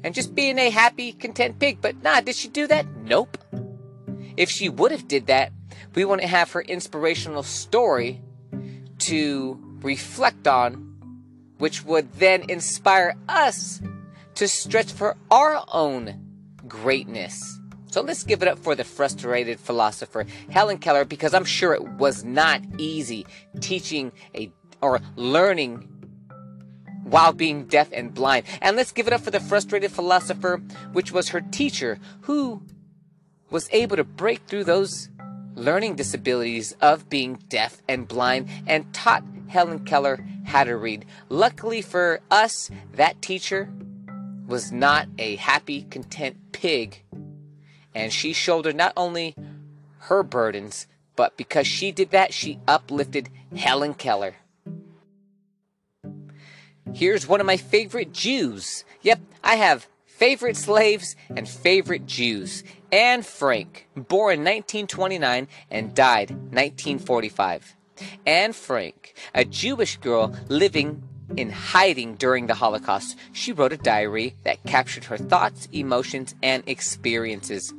and 0.02 0.14
just 0.14 0.34
being 0.34 0.58
a 0.58 0.70
happy, 0.70 1.12
content 1.12 1.58
pig. 1.58 1.78
But 1.80 2.02
nah, 2.02 2.20
did 2.20 2.34
she 2.34 2.48
do 2.48 2.66
that? 2.66 2.86
Nope. 3.04 3.38
If 4.36 4.50
she 4.50 4.68
would 4.68 4.90
have 4.90 5.06
did 5.06 5.26
that, 5.28 5.52
we 5.94 6.04
wouldn't 6.04 6.28
have 6.28 6.50
her 6.52 6.60
inspirational 6.60 7.42
story 7.42 8.20
to 8.98 9.58
reflect 9.80 10.48
on, 10.48 10.96
which 11.58 11.84
would 11.84 12.12
then 12.14 12.48
inspire 12.48 13.14
us 13.28 13.80
to 14.34 14.48
stretch 14.48 14.92
for 14.92 15.16
our 15.30 15.64
own 15.72 16.20
greatness. 16.66 17.60
So 17.90 18.00
let's 18.00 18.24
give 18.24 18.42
it 18.42 18.48
up 18.48 18.58
for 18.58 18.74
the 18.74 18.84
frustrated 18.84 19.60
philosopher 19.60 20.26
Helen 20.50 20.78
Keller 20.78 21.04
because 21.04 21.32
I'm 21.32 21.44
sure 21.44 21.74
it 21.74 21.82
was 21.82 22.24
not 22.24 22.60
easy 22.78 23.26
teaching 23.60 24.10
a 24.34 24.50
or 24.80 25.00
learning 25.16 25.88
while 27.04 27.32
being 27.32 27.66
deaf 27.66 27.88
and 27.92 28.12
blind. 28.12 28.46
And 28.60 28.76
let's 28.76 28.92
give 28.92 29.06
it 29.06 29.12
up 29.12 29.20
for 29.20 29.30
the 29.30 29.40
frustrated 29.40 29.92
philosopher 29.92 30.60
which 30.92 31.12
was 31.12 31.28
her 31.28 31.40
teacher 31.40 31.98
who 32.22 32.62
was 33.50 33.68
able 33.70 33.96
to 33.96 34.04
break 34.04 34.40
through 34.46 34.64
those 34.64 35.08
learning 35.54 35.94
disabilities 35.94 36.74
of 36.80 37.08
being 37.08 37.36
deaf 37.48 37.80
and 37.88 38.08
blind 38.08 38.48
and 38.66 38.92
taught 38.92 39.22
Helen 39.48 39.84
Keller 39.84 40.18
how 40.44 40.64
to 40.64 40.76
read. 40.76 41.04
Luckily 41.28 41.80
for 41.80 42.20
us, 42.30 42.70
that 42.94 43.22
teacher 43.22 43.68
was 44.46 44.72
not 44.72 45.08
a 45.18 45.36
happy, 45.36 45.82
content 45.82 46.36
pig, 46.52 47.02
and 47.94 48.12
she 48.12 48.32
shouldered 48.32 48.76
not 48.76 48.92
only 48.96 49.34
her 50.00 50.22
burdens, 50.22 50.86
but 51.16 51.36
because 51.36 51.66
she 51.66 51.92
did 51.92 52.10
that, 52.10 52.34
she 52.34 52.58
uplifted 52.66 53.30
Helen 53.56 53.94
Keller. 53.94 54.34
Here's 56.92 57.26
one 57.26 57.40
of 57.40 57.46
my 57.46 57.56
favorite 57.56 58.12
Jews. 58.12 58.84
Yep, 59.02 59.20
I 59.42 59.56
have 59.56 59.88
favorite 60.06 60.56
slaves 60.56 61.16
and 61.34 61.48
favorite 61.48 62.06
Jews. 62.06 62.62
Anne 62.92 63.22
Frank, 63.22 63.88
born 63.96 64.40
1929 64.40 65.48
and 65.70 65.94
died 65.94 66.30
1945. 66.30 67.74
Anne 68.26 68.52
Frank, 68.52 69.14
a 69.34 69.44
Jewish 69.44 69.96
girl 69.96 70.34
living 70.48 71.02
in 71.36 71.50
hiding 71.50 72.14
during 72.14 72.46
the 72.46 72.54
Holocaust, 72.54 73.16
she 73.32 73.52
wrote 73.52 73.72
a 73.72 73.76
diary 73.76 74.34
that 74.44 74.62
captured 74.64 75.04
her 75.04 75.18
thoughts, 75.18 75.68
emotions, 75.72 76.34
and 76.42 76.62
experiences. 76.66 77.72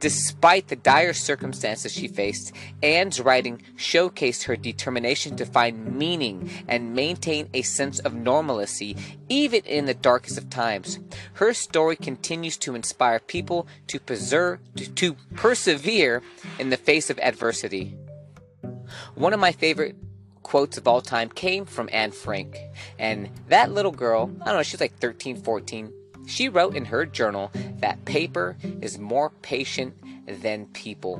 Despite 0.00 0.68
the 0.68 0.76
dire 0.76 1.14
circumstances 1.14 1.92
she 1.92 2.08
faced, 2.08 2.52
Anne's 2.82 3.20
writing 3.20 3.62
showcased 3.76 4.44
her 4.44 4.56
determination 4.56 5.36
to 5.36 5.46
find 5.46 5.96
meaning 5.96 6.50
and 6.68 6.94
maintain 6.94 7.48
a 7.54 7.62
sense 7.62 7.98
of 8.00 8.14
normalcy, 8.14 8.96
even 9.28 9.62
in 9.64 9.86
the 9.86 9.94
darkest 9.94 10.36
of 10.36 10.50
times. 10.50 10.98
Her 11.34 11.54
story 11.54 11.96
continues 11.96 12.56
to 12.58 12.74
inspire 12.74 13.18
people 13.18 13.66
to, 13.86 13.98
preserve, 13.98 14.60
to, 14.96 15.14
persevere 15.34 16.22
in 16.58 16.70
the 16.70 16.76
face 16.76 17.08
of 17.08 17.18
adversity. 17.20 17.96
One 19.14 19.32
of 19.32 19.40
my 19.40 19.52
favorite 19.52 19.96
quotes 20.42 20.78
of 20.78 20.88
all 20.88 21.00
time 21.00 21.28
came 21.28 21.64
from 21.64 21.88
Anne 21.92 22.12
Frank. 22.12 22.56
And 22.98 23.30
that 23.48 23.72
little 23.72 23.92
girl, 23.92 24.30
I 24.42 24.46
don't 24.46 24.56
know, 24.56 24.62
she's 24.62 24.80
like 24.80 24.98
13, 24.98 25.36
14, 25.36 25.92
she 26.26 26.48
wrote 26.48 26.76
in 26.76 26.86
her 26.86 27.04
journal 27.06 27.50
that 27.80 28.04
paper 28.04 28.56
is 28.80 28.98
more 28.98 29.30
patient 29.42 29.94
than 30.26 30.66
people. 30.66 31.16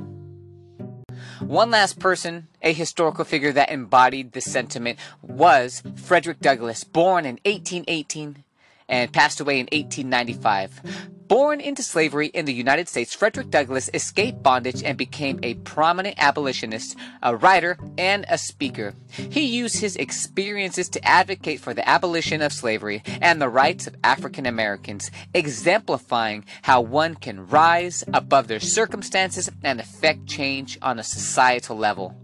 One 1.39 1.71
last 1.71 1.99
person, 1.99 2.47
a 2.61 2.73
historical 2.73 3.25
figure 3.25 3.51
that 3.51 3.71
embodied 3.71 4.31
this 4.31 4.45
sentiment, 4.45 4.99
was 5.21 5.83
Frederick 5.95 6.39
Douglass, 6.39 6.83
born 6.83 7.25
in 7.25 7.39
1818 7.45 8.43
and 8.89 9.13
passed 9.13 9.39
away 9.39 9.59
in 9.59 9.67
1895. 9.71 11.09
Born 11.27 11.61
into 11.61 11.83
slavery 11.83 12.27
in 12.27 12.45
the 12.45 12.53
United 12.53 12.89
States, 12.89 13.15
Frederick 13.15 13.49
Douglass 13.49 13.89
escaped 13.93 14.43
bondage 14.43 14.83
and 14.83 14.97
became 14.97 15.39
a 15.41 15.53
prominent 15.53 16.15
abolitionist, 16.17 16.97
a 17.21 17.35
writer, 17.35 17.77
and 17.97 18.25
a 18.29 18.37
speaker. 18.37 18.93
He 19.09 19.45
used 19.45 19.79
his 19.79 19.95
experiences 19.95 20.89
to 20.89 21.07
advocate 21.07 21.61
for 21.61 21.73
the 21.73 21.87
abolition 21.87 22.41
of 22.41 22.51
slavery 22.51 23.03
and 23.21 23.41
the 23.41 23.49
rights 23.49 23.87
of 23.87 23.95
African 24.03 24.45
Americans, 24.45 25.11
exemplifying 25.33 26.43
how 26.63 26.81
one 26.81 27.15
can 27.15 27.47
rise 27.47 28.03
above 28.13 28.47
their 28.47 28.59
circumstances 28.59 29.49
and 29.63 29.79
affect 29.79 30.27
change 30.27 30.77
on 30.81 30.99
a 30.99 31.03
societal 31.03 31.77
level. 31.77 32.17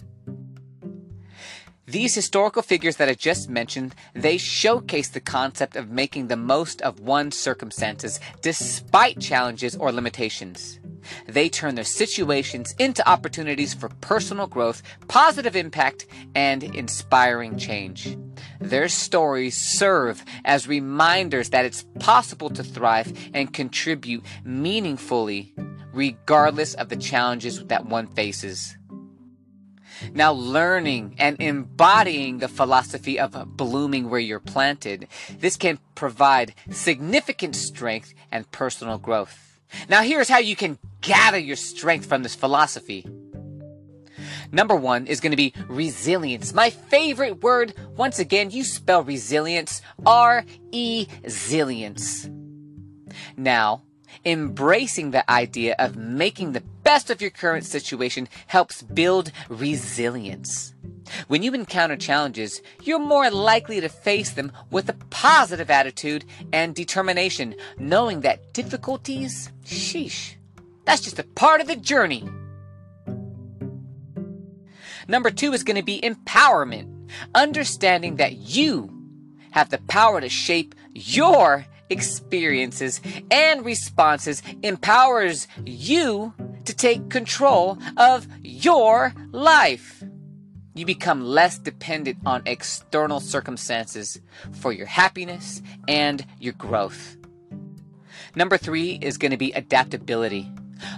These 1.89 2.13
historical 2.13 2.62
figures 2.62 2.97
that 2.97 3.10
I 3.10 3.15
just 3.15 3.49
mentioned, 3.49 3.95
they 4.13 4.38
showcase 4.38 5.10
the 5.10 5.19
concept 5.19 5.75
of 5.75 5.89
making 5.89 6.28
the 6.28 6.38
most 6.38 6.84
of 6.84 6.99
one's 6.99 7.36
circumstances 7.36 8.19
despite 8.43 9.19
challenges 9.19 9.75
or 9.75 9.91
limitations. 9.91 10.80
They 11.25 11.49
turn 11.49 11.73
their 11.73 11.84
situations 11.84 12.75
into 12.78 13.08
opportunities 13.10 13.73
for 13.73 13.89
personal 14.02 14.45
growth, 14.45 14.84
positive 15.08 15.56
impact, 15.56 16.06
and 16.36 16.63
inspiring 16.63 17.58
change. 17.58 18.15
Their 18.62 18.88
stories 18.88 19.58
serve 19.58 20.23
as 20.45 20.67
reminders 20.67 21.49
that 21.49 21.65
it's 21.65 21.88
possible 21.99 22.52
to 22.52 22.63
thrive 22.63 23.12
and 23.34 23.52
contribute 23.52 24.23
meaningfully, 24.43 25.56
regardless 25.91 26.75
of 26.75 26.89
the 26.89 26.97
challenges 26.97 27.65
that 27.65 27.88
one 27.88 28.06
faces. 28.06 28.78
Now, 30.13 30.31
learning 30.31 31.15
and 31.17 31.39
embodying 31.41 32.39
the 32.39 32.47
philosophy 32.47 33.19
of 33.19 33.57
blooming 33.57 34.09
where 34.09 34.19
you're 34.19 34.39
planted, 34.39 35.07
this 35.39 35.57
can 35.57 35.79
provide 35.95 36.53
significant 36.69 37.55
strength 37.55 38.13
and 38.31 38.49
personal 38.51 38.97
growth. 38.97 39.59
Now, 39.88 40.01
here's 40.01 40.29
how 40.29 40.39
you 40.39 40.55
can 40.55 40.79
gather 41.01 41.38
your 41.38 41.55
strength 41.55 42.05
from 42.05 42.23
this 42.23 42.35
philosophy. 42.35 43.05
Number 44.51 44.75
one 44.75 45.05
is 45.05 45.19
going 45.19 45.31
to 45.31 45.38
be 45.38 45.53
resilience. 45.67 46.53
My 46.53 46.69
favorite 46.71 47.43
word. 47.43 47.73
Once 47.95 48.17
again, 48.19 48.49
you 48.49 48.63
spell 48.63 49.03
resilience 49.03 49.81
R 50.05 50.43
E 50.71 51.07
zillions. 51.23 52.27
Now, 53.38 53.83
embracing 54.25 55.12
the 55.12 55.29
idea 55.29 55.75
of 55.79 55.95
making 55.95 56.53
the 56.53 56.63
best 56.84 57.10
of 57.10 57.21
your 57.21 57.32
current 57.32 57.65
situation 57.65 58.27
helps 58.47 58.82
build 58.82 59.32
resilience. 59.49 60.73
When 61.27 61.41
you 61.41 61.53
encounter 61.53 61.95
challenges, 61.95 62.62
you're 62.84 62.99
more 62.99 63.29
likely 63.32 63.82
to 63.82 63.89
face 63.89 64.32
them 64.32 64.51
with 64.69 64.89
a 64.89 64.97
positive 65.10 65.69
attitude 65.69 66.25
and 66.53 66.75
determination, 66.75 67.55
knowing 67.77 68.21
that 68.21 68.53
difficulties, 68.53 69.51
sheesh, 69.65 70.36
that's 70.86 71.01
just 71.01 71.19
a 71.19 71.23
part 71.23 71.62
of 71.62 71.67
the 71.67 71.75
journey. 71.75 72.27
Number 75.08 75.32
two 75.32 75.53
is 75.53 75.63
going 75.63 75.77
to 75.77 75.84
be 75.84 76.01
empowerment, 76.01 77.10
understanding 77.36 78.15
that 78.15 78.38
you 78.38 78.91
have 79.51 79.69
the 79.69 79.79
power 79.88 80.21
to 80.21 80.29
shape 80.29 80.75
your 80.93 81.65
experiences 81.89 83.02
and 83.32 83.65
responses 83.65 84.41
empowers 84.63 85.47
you 85.65 86.34
to 86.65 86.75
take 86.75 87.10
control 87.10 87.78
of 87.97 88.28
your 88.41 89.13
life. 89.32 90.04
You 90.75 90.86
become 90.86 91.21
less 91.21 91.58
dependent 91.58 92.19
on 92.25 92.43
external 92.45 93.19
circumstances 93.19 94.21
for 94.52 94.71
your 94.71 94.86
happiness 94.86 95.62
and 95.88 96.25
your 96.39 96.54
growth. 96.54 97.17
Number 98.36 98.58
three 98.58 98.99
is 99.02 99.17
going 99.17 99.32
to 99.32 99.38
be 99.38 99.52
adaptability. 99.54 100.52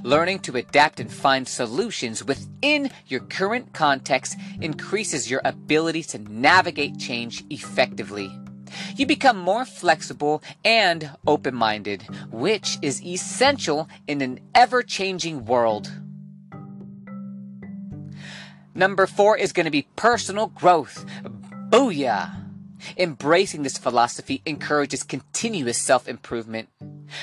Learning 0.04 0.40
to 0.40 0.58
adapt 0.58 1.00
and 1.00 1.12
find 1.12 1.48
solutions 1.48 2.24
within 2.24 2.92
your 3.08 3.22
current 3.22 3.74
context 3.74 4.38
increases 4.60 5.32
your 5.32 5.42
ability 5.46 6.04
to 6.04 6.20
navigate 6.20 7.00
change 7.00 7.44
effectively. 7.50 8.41
You 8.96 9.06
become 9.06 9.38
more 9.38 9.66
flexible 9.66 10.42
and 10.64 11.12
open 11.26 11.56
minded, 11.56 12.04
which 12.32 12.78
is 12.82 13.04
essential 13.04 13.88
in 14.08 14.22
an 14.22 14.40
ever 14.54 14.84
changing 14.84 15.46
world. 15.46 15.92
Number 18.74 19.06
four 19.06 19.38
is 19.38 19.52
going 19.52 19.66
to 19.66 19.72
be 19.72 19.88
personal 19.96 20.48
growth. 20.48 21.06
Booyah! 21.70 22.42
Embracing 22.98 23.64
this 23.64 23.78
philosophy 23.78 24.42
encourages 24.46 25.04
continuous 25.04 25.78
self 25.78 26.08
improvement. 26.08 26.70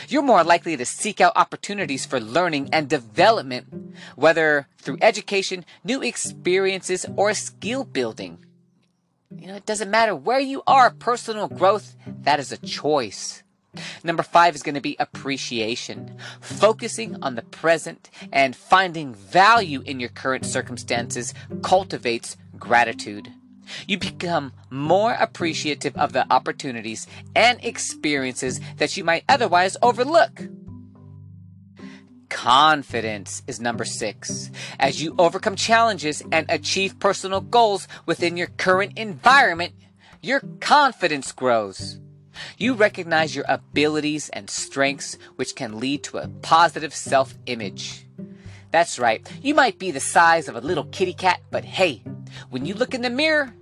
You're 0.08 0.22
more 0.22 0.44
likely 0.44 0.76
to 0.76 0.84
seek 0.84 1.20
out 1.20 1.32
opportunities 1.37 2.06
for 2.06 2.20
learning 2.20 2.68
and 2.72 2.88
development, 2.88 3.96
whether 4.14 4.68
through 4.78 4.98
education, 5.00 5.64
new 5.82 6.02
experiences, 6.02 7.06
or 7.16 7.34
skill 7.34 7.84
building. 7.84 8.44
You 9.30 9.48
know, 9.48 9.56
it 9.56 9.66
doesn't 9.66 9.90
matter 9.90 10.16
where 10.16 10.40
you 10.40 10.62
are, 10.66 10.90
personal 10.90 11.48
growth, 11.48 11.94
that 12.22 12.40
is 12.40 12.50
a 12.50 12.56
choice. 12.56 13.42
Number 14.02 14.22
five 14.22 14.54
is 14.54 14.62
going 14.62 14.74
to 14.74 14.80
be 14.80 14.96
appreciation. 14.98 16.16
Focusing 16.40 17.22
on 17.22 17.34
the 17.34 17.42
present 17.42 18.10
and 18.32 18.56
finding 18.56 19.14
value 19.14 19.82
in 19.82 20.00
your 20.00 20.08
current 20.08 20.46
circumstances 20.46 21.34
cultivates 21.62 22.36
gratitude. 22.58 23.30
You 23.86 23.98
become 23.98 24.54
more 24.70 25.12
appreciative 25.12 25.94
of 25.96 26.14
the 26.14 26.26
opportunities 26.32 27.06
and 27.36 27.62
experiences 27.62 28.60
that 28.78 28.96
you 28.96 29.04
might 29.04 29.24
otherwise 29.28 29.76
overlook. 29.82 30.48
Confidence 32.28 33.42
is 33.46 33.60
number 33.60 33.84
six. 33.84 34.50
As 34.78 35.02
you 35.02 35.14
overcome 35.18 35.56
challenges 35.56 36.22
and 36.30 36.46
achieve 36.48 36.98
personal 37.00 37.40
goals 37.40 37.88
within 38.06 38.36
your 38.36 38.48
current 38.58 38.98
environment, 38.98 39.72
your 40.22 40.40
confidence 40.60 41.32
grows. 41.32 41.98
You 42.56 42.74
recognize 42.74 43.34
your 43.34 43.44
abilities 43.48 44.28
and 44.28 44.48
strengths, 44.48 45.16
which 45.36 45.56
can 45.56 45.80
lead 45.80 46.04
to 46.04 46.18
a 46.18 46.28
positive 46.42 46.94
self 46.94 47.34
image. 47.46 48.06
That's 48.70 48.98
right, 48.98 49.26
you 49.42 49.54
might 49.54 49.78
be 49.78 49.90
the 49.90 50.00
size 50.00 50.48
of 50.48 50.54
a 50.54 50.60
little 50.60 50.84
kitty 50.84 51.14
cat, 51.14 51.40
but 51.50 51.64
hey, 51.64 52.02
when 52.50 52.66
you 52.66 52.74
look 52.74 52.94
in 52.94 53.00
the 53.02 53.10
mirror, 53.10 53.54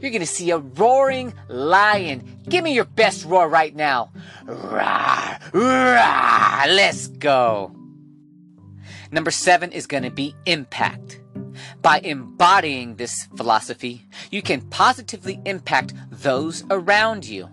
you're 0.00 0.10
gonna 0.10 0.24
see 0.24 0.50
a 0.50 0.58
roaring 0.58 1.34
lion. 1.48 2.38
Give 2.48 2.64
me 2.64 2.74
your 2.74 2.84
best 2.84 3.24
roar 3.26 3.48
right 3.48 3.74
now. 3.74 4.10
Rah, 4.46 5.38
rah, 5.52 6.64
let's 6.66 7.08
go. 7.08 7.83
Number 9.10 9.30
seven 9.30 9.72
is 9.72 9.86
going 9.86 10.02
to 10.02 10.10
be 10.10 10.34
impact. 10.46 11.20
By 11.82 12.00
embodying 12.00 12.96
this 12.96 13.26
philosophy, 13.36 14.06
you 14.30 14.42
can 14.42 14.62
positively 14.62 15.40
impact 15.44 15.94
those 16.10 16.64
around 16.70 17.24
you. 17.24 17.48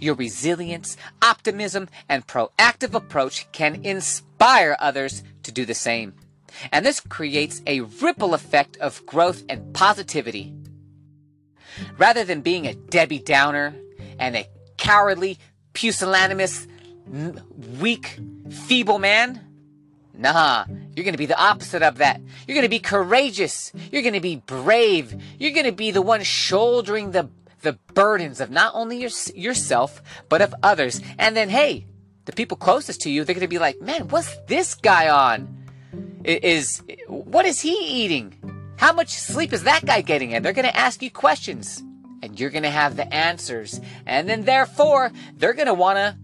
Your 0.00 0.14
resilience, 0.14 0.96
optimism, 1.22 1.88
and 2.08 2.26
proactive 2.26 2.94
approach 2.94 3.50
can 3.52 3.84
inspire 3.84 4.76
others 4.78 5.22
to 5.42 5.52
do 5.52 5.64
the 5.64 5.74
same. 5.74 6.14
And 6.72 6.86
this 6.86 7.00
creates 7.00 7.62
a 7.66 7.80
ripple 7.80 8.34
effect 8.34 8.76
of 8.78 9.04
growth 9.06 9.42
and 9.48 9.74
positivity. 9.74 10.54
Rather 11.98 12.24
than 12.24 12.40
being 12.40 12.66
a 12.66 12.74
Debbie 12.74 13.18
Downer 13.18 13.74
and 14.18 14.36
a 14.36 14.48
cowardly, 14.78 15.38
pusillanimous, 15.72 16.66
weak, 17.80 18.18
feeble 18.48 18.98
man, 18.98 19.40
Nah, 20.16 20.64
you're 20.94 21.04
to 21.12 21.18
be 21.18 21.26
the 21.26 21.40
opposite 21.40 21.82
of 21.82 21.98
that. 21.98 22.20
You're 22.46 22.54
to 22.62 22.68
be 22.68 22.78
courageous. 22.78 23.72
You're 23.90 24.02
to 24.14 24.20
be 24.20 24.36
brave. 24.36 25.20
You're 25.38 25.52
to 25.64 25.72
be 25.72 25.90
the 25.90 26.02
one 26.02 26.22
shouldering 26.22 27.10
the 27.10 27.28
the 27.62 27.78
burdens 27.94 28.40
of 28.40 28.50
not 28.50 28.72
only 28.74 28.98
your, 28.98 29.10
yourself 29.34 30.02
but 30.28 30.42
of 30.42 30.54
others. 30.62 31.00
And 31.18 31.34
then 31.34 31.48
hey, 31.48 31.86
the 32.26 32.32
people 32.32 32.56
closest 32.56 33.00
to 33.02 33.10
you, 33.10 33.24
they're 33.24 33.34
to 33.40 33.48
be 33.48 33.58
like, 33.58 33.80
"Man, 33.80 34.08
what's 34.08 34.36
this 34.46 34.74
guy 34.74 35.08
on? 35.08 35.64
Is 36.22 36.82
what 37.08 37.44
is 37.44 37.60
he 37.60 38.04
eating? 38.04 38.34
How 38.76 38.92
much 38.92 39.08
sleep 39.08 39.52
is 39.52 39.64
that 39.64 39.84
guy 39.84 40.00
getting?" 40.02 40.32
And 40.32 40.44
they're 40.44 40.52
to 40.64 40.76
ask 40.76 41.02
you 41.02 41.10
questions, 41.10 41.82
and 42.22 42.38
you're 42.38 42.50
to 42.62 42.70
have 42.70 42.96
the 42.96 43.12
answers. 43.12 43.80
And 44.06 44.28
then 44.28 44.44
therefore, 44.44 45.10
they're 45.36 45.54
want 45.74 45.96
to 45.98 46.16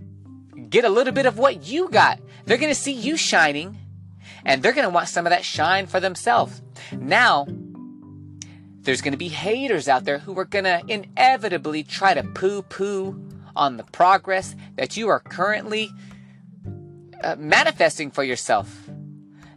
get 0.68 0.85
a 0.85 0.88
little 0.88 1.12
bit 1.12 1.26
of 1.26 1.38
what 1.38 1.64
you 1.64 1.88
got. 1.88 2.20
They're 2.46 2.57
to 2.70 2.74
see 2.74 2.92
you 2.92 3.16
shining 3.16 3.76
and 4.44 4.62
they're 4.62 4.72
going 4.72 4.87
to 4.87 4.94
want 4.94 5.09
some 5.09 5.26
of 5.26 5.31
that 5.31 5.44
shine 5.44 5.87
for 5.87 6.00
themselves. 6.00 6.62
Now, 6.92 7.46
there's 8.83 9.03
going 9.03 9.12
to 9.12 9.18
be 9.18 9.29
haters 9.29 9.88
out 9.88 10.05
there 10.05 10.18
who 10.18 10.38
are 10.38 10.44
going 10.44 10.64
to 10.64 10.83
inevitably 10.88 11.83
try 11.83 12.14
to 12.14 12.22
poo 12.22 12.62
poo 12.62 13.20
on 13.55 13.76
the 13.76 13.85
progress 13.85 14.55
that 14.76 14.96
you 14.96 15.09
are 15.09 15.20
currently 15.20 15.90
uh, 17.22 17.37
manifesting 17.38 18.11
for 18.11 18.24
yourself. 18.24 18.88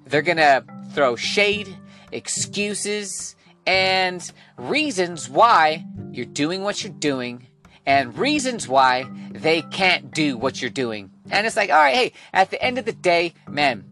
They're 0.06 0.22
going 0.22 0.38
to 0.38 0.64
throw 0.92 1.16
shade, 1.16 1.76
excuses, 2.12 3.36
and 3.66 4.30
reasons 4.58 5.30
why 5.30 5.86
you're 6.12 6.26
doing 6.26 6.62
what 6.62 6.84
you're 6.84 6.94
doing 6.94 7.48
and 7.86 8.18
reasons 8.18 8.68
why 8.68 9.06
they 9.32 9.62
can't 9.62 10.12
do 10.12 10.38
what 10.38 10.62
you're 10.62 10.72
doing. 10.72 11.12
And 11.30 11.48
it's 11.48 11.56
like, 11.56 11.70
all 11.70 11.78
right, 11.78 11.96
hey, 11.96 12.14
at 12.34 12.50
the 12.50 12.62
end 12.62 12.78
of 12.78 12.86
the 12.86 12.94
day, 12.94 13.34
man, 13.48 13.86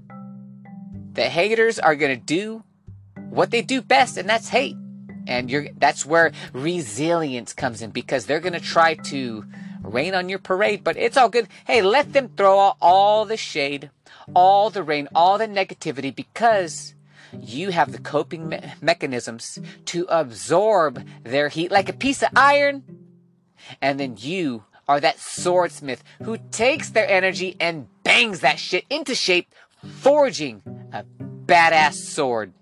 the 1.21 1.29
haters 1.29 1.77
are 1.77 1.95
going 1.95 2.19
to 2.19 2.25
do 2.25 2.63
what 3.29 3.51
they 3.51 3.61
do 3.61 3.79
best, 3.79 4.17
and 4.17 4.27
that's 4.27 4.49
hate. 4.49 4.75
And 5.27 5.51
you're, 5.51 5.67
that's 5.77 6.03
where 6.03 6.31
resilience 6.51 7.53
comes 7.53 7.83
in 7.83 7.91
because 7.91 8.25
they're 8.25 8.39
going 8.39 8.53
to 8.53 8.59
try 8.59 8.95
to 8.95 9.45
rain 9.83 10.15
on 10.15 10.29
your 10.29 10.39
parade, 10.39 10.83
but 10.83 10.97
it's 10.97 11.17
all 11.17 11.29
good. 11.29 11.47
Hey, 11.67 11.83
let 11.83 12.13
them 12.13 12.31
throw 12.35 12.59
out 12.59 12.77
all 12.81 13.25
the 13.25 13.37
shade, 13.37 13.91
all 14.33 14.71
the 14.71 14.81
rain, 14.81 15.09
all 15.13 15.37
the 15.37 15.45
negativity 15.45 16.13
because 16.13 16.95
you 17.39 17.69
have 17.69 17.91
the 17.91 17.99
coping 17.99 18.49
me- 18.49 18.73
mechanisms 18.81 19.59
to 19.85 20.07
absorb 20.09 21.05
their 21.23 21.49
heat 21.49 21.71
like 21.71 21.87
a 21.87 21.93
piece 21.93 22.23
of 22.23 22.29
iron 22.35 22.83
and 23.79 23.99
then 23.99 24.15
you 24.17 24.65
are 24.87 24.99
that 24.99 25.19
swordsmith 25.19 26.03
who 26.23 26.37
takes 26.51 26.89
their 26.89 27.07
energy 27.07 27.55
and 27.61 27.87
bangs 28.03 28.41
that 28.41 28.59
shit 28.59 28.83
into 28.89 29.15
shape 29.15 29.47
forging 29.85 30.61
a 30.91 31.03
badass 31.45 31.95
sword. 31.95 32.53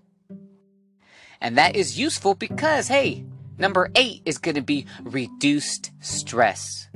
And 1.40 1.56
that 1.56 1.76
is 1.76 1.98
useful 1.98 2.34
because, 2.34 2.88
hey, 2.88 3.24
number 3.58 3.90
eight 3.94 4.22
is 4.24 4.38
going 4.38 4.56
to 4.56 4.62
be 4.62 4.86
reduced 5.02 5.90
stress. 6.00 6.88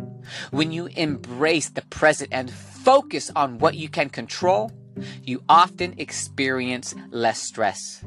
When 0.51 0.73
you 0.73 0.87
embrace 0.87 1.69
the 1.71 1.83
present 1.83 2.31
and 2.33 2.51
focus 2.51 3.31
on 3.35 3.59
what 3.59 3.75
you 3.75 3.89
can 3.89 4.11
control, 4.11 4.71
you 5.23 5.43
often 5.49 5.95
experience 5.99 6.95
less 7.11 7.43
stress. 7.43 8.05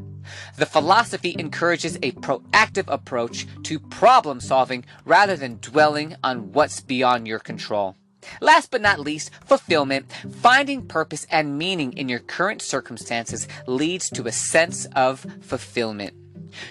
The 0.58 0.66
philosophy 0.66 1.36
encourages 1.38 1.98
a 1.98 2.12
proactive 2.14 2.86
approach 2.88 3.48
to 3.64 3.80
problem 3.80 4.40
solving 4.40 4.86
rather 5.06 5.36
than 5.36 5.60
dwelling 5.62 6.16
on 6.24 6.52
what's 6.52 6.82
beyond 6.82 7.28
your 7.28 7.40
control. 7.40 7.96
Last 8.42 8.72
but 8.72 8.82
not 8.82 9.00
least, 9.00 9.32
fulfillment. 9.46 10.12
Finding 10.42 10.86
purpose 10.88 11.26
and 11.30 11.58
meaning 11.58 11.94
in 11.94 12.10
your 12.10 12.20
current 12.20 12.62
circumstances 12.62 13.48
leads 13.66 14.10
to 14.12 14.28
a 14.28 14.32
sense 14.32 14.86
of 14.96 15.26
fulfillment. 15.42 16.14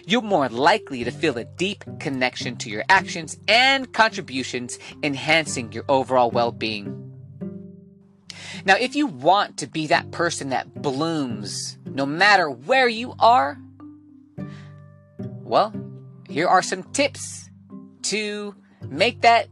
You're 0.07 0.23
more 0.23 0.49
likely 0.49 1.05
to 1.05 1.11
feel 1.11 1.37
a 1.39 1.45
deep 1.45 1.85
connection 2.01 2.57
to 2.57 2.71
your 2.71 2.85
actions 2.89 3.37
and 3.49 3.93
contributions, 3.93 4.79
enhancing 5.03 5.73
your 5.73 5.85
overall 5.89 6.31
well 6.31 6.53
being. 6.53 7.03
Now, 8.65 8.77
if 8.77 8.97
you 8.97 9.07
want 9.07 9.59
to 9.59 9.67
be 9.67 9.87
that 9.89 10.11
person 10.11 10.51
that 10.51 10.83
blooms 10.83 11.79
no 11.85 12.07
matter 12.07 12.51
where 12.51 12.89
you 12.89 13.15
are, 13.19 13.59
well, 15.19 15.73
here 16.29 16.49
are 16.49 16.63
some 16.63 16.83
tips 16.93 17.49
to 18.03 18.55
make 18.89 19.23
that 19.23 19.49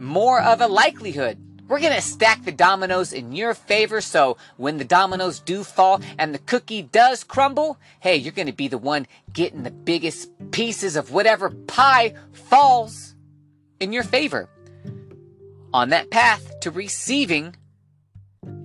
more 0.00 0.40
of 0.40 0.60
a 0.60 0.66
likelihood. 0.66 1.38
We're 1.68 1.78
to 1.94 2.00
stack 2.00 2.44
the 2.44 2.50
dominoes 2.50 3.12
in 3.12 3.32
your 3.32 3.54
favor 3.54 4.00
so 4.00 4.36
when 4.56 4.78
the 4.78 4.84
dominoes 4.84 5.38
do 5.38 5.62
fall 5.62 6.00
and 6.18 6.34
the 6.34 6.40
cookie 6.40 6.82
does 6.82 7.22
crumble, 7.22 7.78
hey, 8.00 8.16
you're 8.16 8.32
to 8.48 8.52
be 8.52 8.66
the 8.66 8.76
one 8.76 9.06
getting 9.32 9.62
the 9.62 9.70
biggest 9.70 10.30
pieces 10.50 10.96
of 10.96 11.12
whatever 11.12 11.50
pie 11.50 12.14
falls 12.32 13.14
in 13.78 13.92
your 13.92 14.02
favor. 14.02 14.48
On 15.72 15.90
that 15.90 16.10
path 16.10 16.58
to 16.60 16.72
receiving 16.72 17.54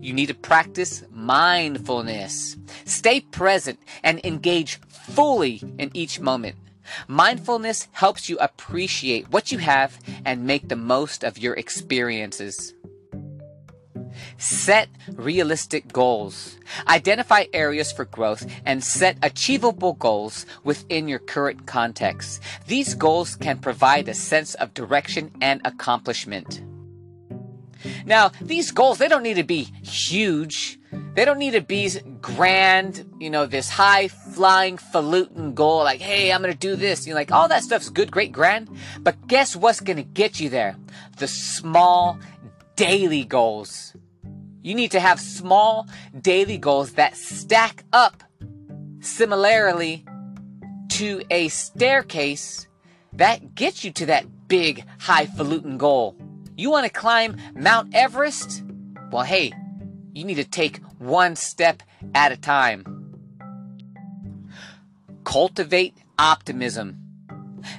you 0.06 0.14
need 0.14 0.28
to 0.28 0.36
practice 0.36 1.04
mindfulness. 1.12 2.58
Stay 2.86 3.22
present 3.22 3.80
and 4.04 4.24
engage 4.24 4.80
fully 4.88 5.62
in 5.78 5.90
each 5.94 6.20
moment. 6.20 6.56
Mindfulness 7.08 7.88
helps 7.92 8.30
you 8.30 8.38
appreciate 8.38 9.30
what 9.32 9.52
you 9.52 9.60
have 9.60 10.00
and 10.26 10.46
make 10.46 10.70
the 10.70 10.76
most 10.76 11.24
of 11.24 11.38
your 11.38 11.54
experiences. 11.56 12.74
Set 14.38 14.90
realistic 15.14 15.92
goals. 15.92 16.58
Identify 16.88 17.46
areas 17.54 17.92
for 17.92 18.06
growth 18.06 18.46
and 18.66 18.84
set 18.84 19.18
achievable 19.22 19.94
goals 19.94 20.46
within 20.64 21.08
your 21.08 21.20
current 21.20 21.66
context. 21.66 22.42
These 22.68 22.96
goals 22.96 23.36
can 23.36 23.60
provide 23.60 24.08
a 24.08 24.14
sense 24.14 24.54
of 24.56 24.74
direction 24.74 25.32
and 25.42 25.62
accomplishment. 25.66 26.62
Now, 28.06 28.32
these 28.42 28.72
goals, 28.72 28.98
they 28.98 29.08
don't 29.08 29.24
need 29.24 29.36
to 29.36 29.44
be 29.44 29.64
huge. 29.84 30.80
They 31.14 31.26
don't 31.26 31.40
need 31.40 31.52
to 31.52 31.62
be 31.62 31.92
grand, 32.22 33.06
you 33.20 33.30
know, 33.30 33.46
this 33.46 33.70
high 33.70 34.08
flying 34.36 34.78
falutin 34.78 35.54
goal, 35.54 35.80
like, 35.80 36.02
hey, 36.02 36.32
I'm 36.32 36.42
gonna 36.42 36.54
do 36.54 36.76
this. 36.76 37.08
You're 37.08 37.16
like, 37.16 37.32
all 37.32 37.48
that 37.48 37.64
stuff's 37.64 37.90
good, 37.90 38.12
great, 38.12 38.34
grand. 38.34 38.70
But 39.00 39.28
guess 39.28 39.56
what's 39.56 39.80
gonna 39.80 40.04
get 40.04 40.40
you 40.42 40.50
there? 40.50 40.76
The 41.18 41.28
small 41.28 42.20
daily 42.76 43.24
goals. 43.24 43.96
You 44.62 44.76
need 44.76 44.92
to 44.92 45.00
have 45.00 45.20
small 45.20 45.88
daily 46.20 46.58
goals 46.58 46.94
that 46.94 47.16
stack 47.16 47.86
up 47.94 48.24
similarly 49.00 50.04
to 50.90 51.22
a 51.30 51.48
staircase 51.48 52.68
that 53.14 53.56
gets 53.56 53.86
you 53.86 53.92
to 53.92 54.08
that 54.08 54.48
big 54.48 54.84
highfalutin 55.00 55.78
goal. 55.78 56.18
You 56.58 56.72
want 56.72 56.86
to 56.86 56.92
climb 56.92 57.38
Mount 57.54 57.94
Everest? 57.94 58.64
Well, 59.12 59.24
hey, 59.24 59.54
you 60.14 60.26
need 60.26 60.36
to 60.36 60.44
take 60.44 60.82
one 60.98 61.36
step 61.36 61.84
at 62.14 62.32
a 62.32 62.38
time. 62.38 62.95
Cultivate 65.26 65.98
optimism. 66.18 67.02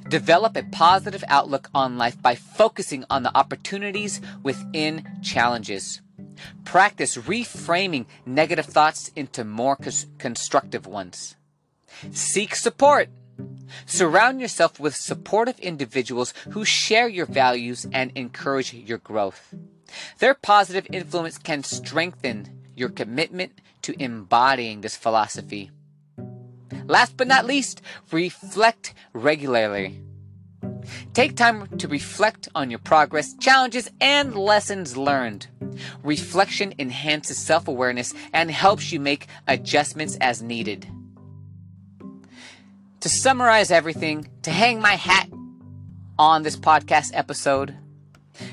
Develop 0.09 0.57
a 0.57 0.65
positive 0.65 1.25
outlook 1.29 1.71
on 1.73 1.97
life 1.97 2.21
by 2.21 2.35
focusing 2.35 3.05
on 3.09 3.23
the 3.23 3.35
opportunities 3.35 4.21
within 4.43 5.07
challenges. 5.23 6.03
Practice 6.65 7.17
reframing 7.17 8.07
negative 8.27 8.67
thoughts 8.67 9.11
into 9.17 9.45
more 9.45 9.79
constructive 10.19 10.87
ones. 10.87 11.37
Seek 12.11 12.55
support. 12.55 13.09
Surround 13.87 14.41
yourself 14.41 14.81
with 14.81 14.97
supportive 14.97 15.59
individuals 15.61 16.35
who 16.51 16.65
share 16.65 17.09
your 17.09 17.27
values 17.27 17.87
and 17.93 18.11
encourage 18.15 18.75
your 18.75 18.99
growth. 18.99 19.55
Their 20.19 20.35
positive 20.35 20.87
influence 20.93 21.39
can 21.39 21.63
strengthen 21.63 22.51
your 22.75 22.89
commitment 22.89 23.61
to 23.83 23.95
embodying 24.03 24.81
this 24.81 24.97
philosophy. 24.97 25.71
Last 26.87 27.17
but 27.17 27.29
not 27.29 27.47
least, 27.47 27.83
reflect 28.11 28.95
regularly. 29.13 30.03
Take 31.15 31.37
time 31.37 31.67
to 31.79 31.89
reflect 31.89 32.49
on 32.55 32.71
your 32.71 32.79
progress, 32.79 33.35
challenges, 33.35 33.91
and 34.01 34.37
lessons 34.37 34.97
learned. 34.97 35.49
Reflection 36.03 36.75
enhances 36.79 37.39
self 37.39 37.69
awareness 37.69 38.15
and 38.33 38.51
helps 38.51 38.93
you 38.93 39.01
make 39.01 39.27
adjustments 39.47 40.17
as 40.21 40.43
needed 40.43 40.87
to 43.07 43.09
summarize 43.09 43.71
everything, 43.71 44.29
to 44.43 44.51
hang 44.51 44.81
my 44.81 44.95
hat 44.97 45.29
on 46.19 46.43
this 46.43 46.57
podcast 46.57 47.13
episode, 47.15 47.77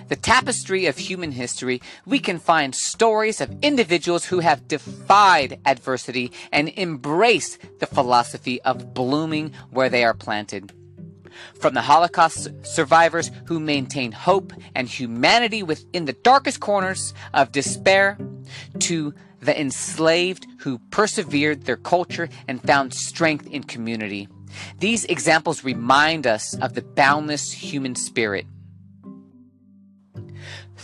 the 0.08 0.16
tapestry 0.16 0.86
of 0.86 0.98
human 0.98 1.32
history, 1.32 1.82
we 2.06 2.20
can 2.20 2.40
find 2.40 2.76
stories 2.76 3.42
of 3.42 3.56
individuals 3.62 4.26
who 4.26 4.40
have 4.40 4.68
defied 4.68 5.60
adversity 5.66 6.32
and 6.52 6.70
embraced 6.78 7.60
the 7.80 7.88
philosophy 7.88 8.62
of 8.64 8.94
blooming 8.94 9.54
where 9.72 9.90
they 9.90 10.04
are 10.04 10.14
planted. 10.14 10.74
From 11.60 11.74
the 11.74 11.82
Holocaust 11.82 12.50
survivors 12.64 13.32
who 13.46 13.60
maintained 13.60 14.14
hope 14.14 14.54
and 14.76 14.88
humanity 14.88 15.64
within 15.64 16.06
the 16.06 16.14
darkest 16.14 16.60
corners 16.60 17.14
of 17.34 17.52
despair, 17.52 18.18
to 18.80 19.14
the 19.40 19.60
enslaved 19.60 20.48
who 20.60 20.80
persevered 20.90 21.64
their 21.64 21.78
culture 21.78 22.30
and 22.48 22.62
found 22.62 22.94
strength 22.94 23.48
in 23.48 23.64
community. 23.64 24.28
These 24.80 25.06
examples 25.06 25.64
remind 25.64 26.28
us 26.28 26.56
of 26.56 26.74
the 26.74 26.82
boundless 26.82 27.52
human 27.52 27.96
spirit. 27.96 28.46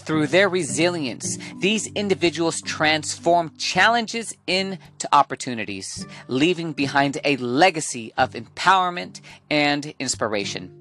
Through 0.10 0.26
their 0.26 0.50
resilience, 0.50 1.38
these 1.60 1.86
individuals 1.94 2.62
transform 2.62 3.56
challenges 3.60 4.36
into 4.48 5.08
opportunities, 5.12 6.04
leaving 6.28 6.74
behind 6.74 7.20
a 7.24 7.38
legacy 7.38 8.12
of 8.18 8.32
empowerment 8.32 9.22
and 9.52 9.94
inspiration. 10.00 10.74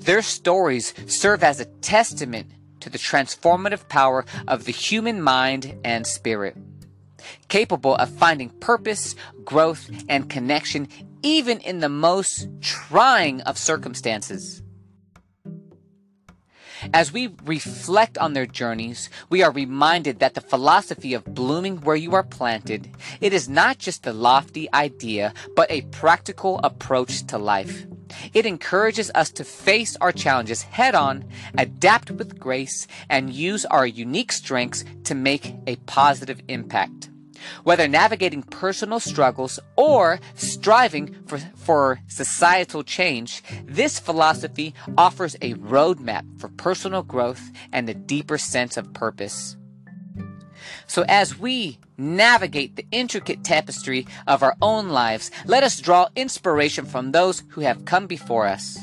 Their 0.00 0.22
stories 0.22 0.94
serve 1.06 1.44
as 1.44 1.60
a 1.60 1.66
testament 1.82 2.50
to 2.80 2.88
the 2.88 2.96
transformative 2.96 3.90
power 3.90 4.24
of 4.48 4.64
the 4.64 4.72
human 4.72 5.20
mind 5.20 5.78
and 5.84 6.06
spirit, 6.06 6.56
capable 7.48 7.96
of 7.96 8.08
finding 8.08 8.48
purpose, 8.48 9.14
growth, 9.44 9.90
and 10.08 10.30
connection 10.30 10.88
even 11.22 11.60
in 11.60 11.80
the 11.80 11.90
most 11.90 12.48
trying 12.62 13.42
of 13.42 13.58
circumstances. 13.58 14.61
As 16.92 17.12
we 17.12 17.34
reflect 17.44 18.18
on 18.18 18.32
their 18.32 18.46
journeys, 18.46 19.08
we 19.30 19.42
are 19.42 19.50
reminded 19.52 20.18
that 20.18 20.34
the 20.34 20.40
philosophy 20.40 21.14
of 21.14 21.34
blooming 21.34 21.78
where 21.82 21.96
you 21.96 22.14
are 22.14 22.22
planted, 22.22 22.90
it 23.20 23.32
is 23.32 23.48
not 23.48 23.78
just 23.78 24.06
a 24.06 24.12
lofty 24.12 24.72
idea, 24.72 25.32
but 25.54 25.70
a 25.70 25.82
practical 25.92 26.60
approach 26.64 27.26
to 27.28 27.38
life. 27.38 27.86
It 28.34 28.46
encourages 28.46 29.10
us 29.14 29.30
to 29.32 29.44
face 29.44 29.96
our 30.00 30.12
challenges 30.12 30.62
head 30.62 30.94
on, 30.94 31.24
adapt 31.56 32.10
with 32.10 32.38
grace, 32.38 32.86
and 33.08 33.32
use 33.32 33.64
our 33.66 33.86
unique 33.86 34.32
strengths 34.32 34.84
to 35.04 35.14
make 35.14 35.54
a 35.66 35.76
positive 35.86 36.42
impact. 36.48 37.11
Whether 37.64 37.88
navigating 37.88 38.42
personal 38.42 39.00
struggles 39.00 39.58
or 39.76 40.20
striving 40.34 41.14
for, 41.26 41.38
for 41.56 42.00
societal 42.08 42.82
change, 42.82 43.42
this 43.64 43.98
philosophy 43.98 44.74
offers 44.96 45.34
a 45.36 45.54
roadmap 45.54 46.24
for 46.40 46.48
personal 46.48 47.02
growth 47.02 47.50
and 47.72 47.88
a 47.88 47.94
deeper 47.94 48.38
sense 48.38 48.76
of 48.76 48.92
purpose. 48.92 49.56
So, 50.86 51.04
as 51.08 51.38
we 51.38 51.78
navigate 51.96 52.76
the 52.76 52.86
intricate 52.90 53.44
tapestry 53.44 54.06
of 54.26 54.42
our 54.42 54.56
own 54.60 54.88
lives, 54.88 55.30
let 55.44 55.62
us 55.62 55.80
draw 55.80 56.08
inspiration 56.16 56.84
from 56.84 57.12
those 57.12 57.42
who 57.48 57.62
have 57.62 57.84
come 57.84 58.06
before 58.06 58.46
us. 58.46 58.78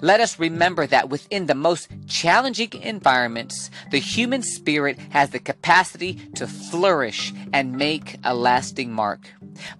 Let 0.00 0.20
us 0.20 0.38
remember 0.38 0.86
that 0.86 1.08
within 1.08 1.46
the 1.46 1.54
most 1.54 1.88
challenging 2.06 2.72
environments, 2.82 3.70
the 3.90 3.98
human 3.98 4.42
spirit 4.42 4.98
has 5.10 5.30
the 5.30 5.38
capacity 5.38 6.14
to 6.34 6.46
flourish 6.46 7.32
and 7.52 7.76
make 7.76 8.18
a 8.24 8.34
lasting 8.34 8.92
mark. 8.92 9.28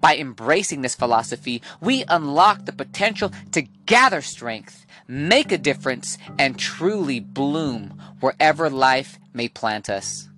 By 0.00 0.16
embracing 0.16 0.82
this 0.82 0.94
philosophy, 0.94 1.62
we 1.80 2.04
unlock 2.08 2.64
the 2.64 2.72
potential 2.72 3.32
to 3.52 3.62
gather 3.86 4.22
strength, 4.22 4.86
make 5.06 5.52
a 5.52 5.58
difference, 5.58 6.18
and 6.38 6.58
truly 6.58 7.20
bloom 7.20 8.00
wherever 8.20 8.70
life 8.70 9.18
may 9.32 9.48
plant 9.48 9.90
us. 9.90 10.28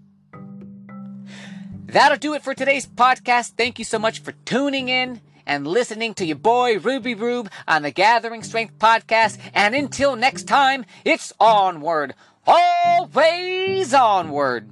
That'll 1.86 2.18
do 2.18 2.34
it 2.34 2.42
for 2.42 2.52
today's 2.52 2.86
podcast. 2.86 3.52
Thank 3.56 3.78
you 3.78 3.84
so 3.84 3.98
much 3.98 4.20
for 4.20 4.32
tuning 4.44 4.90
in 4.90 5.22
and 5.48 5.66
listening 5.66 6.14
to 6.14 6.24
your 6.24 6.36
boy 6.36 6.78
Ruby 6.78 7.16
Rube 7.16 7.50
on 7.66 7.82
the 7.82 7.90
Gathering 7.90 8.44
Strength 8.44 8.78
podcast. 8.78 9.38
And 9.54 9.74
until 9.74 10.14
next 10.14 10.44
time, 10.44 10.84
it's 11.04 11.32
onward, 11.40 12.14
always 12.46 13.92
onward. 13.92 14.70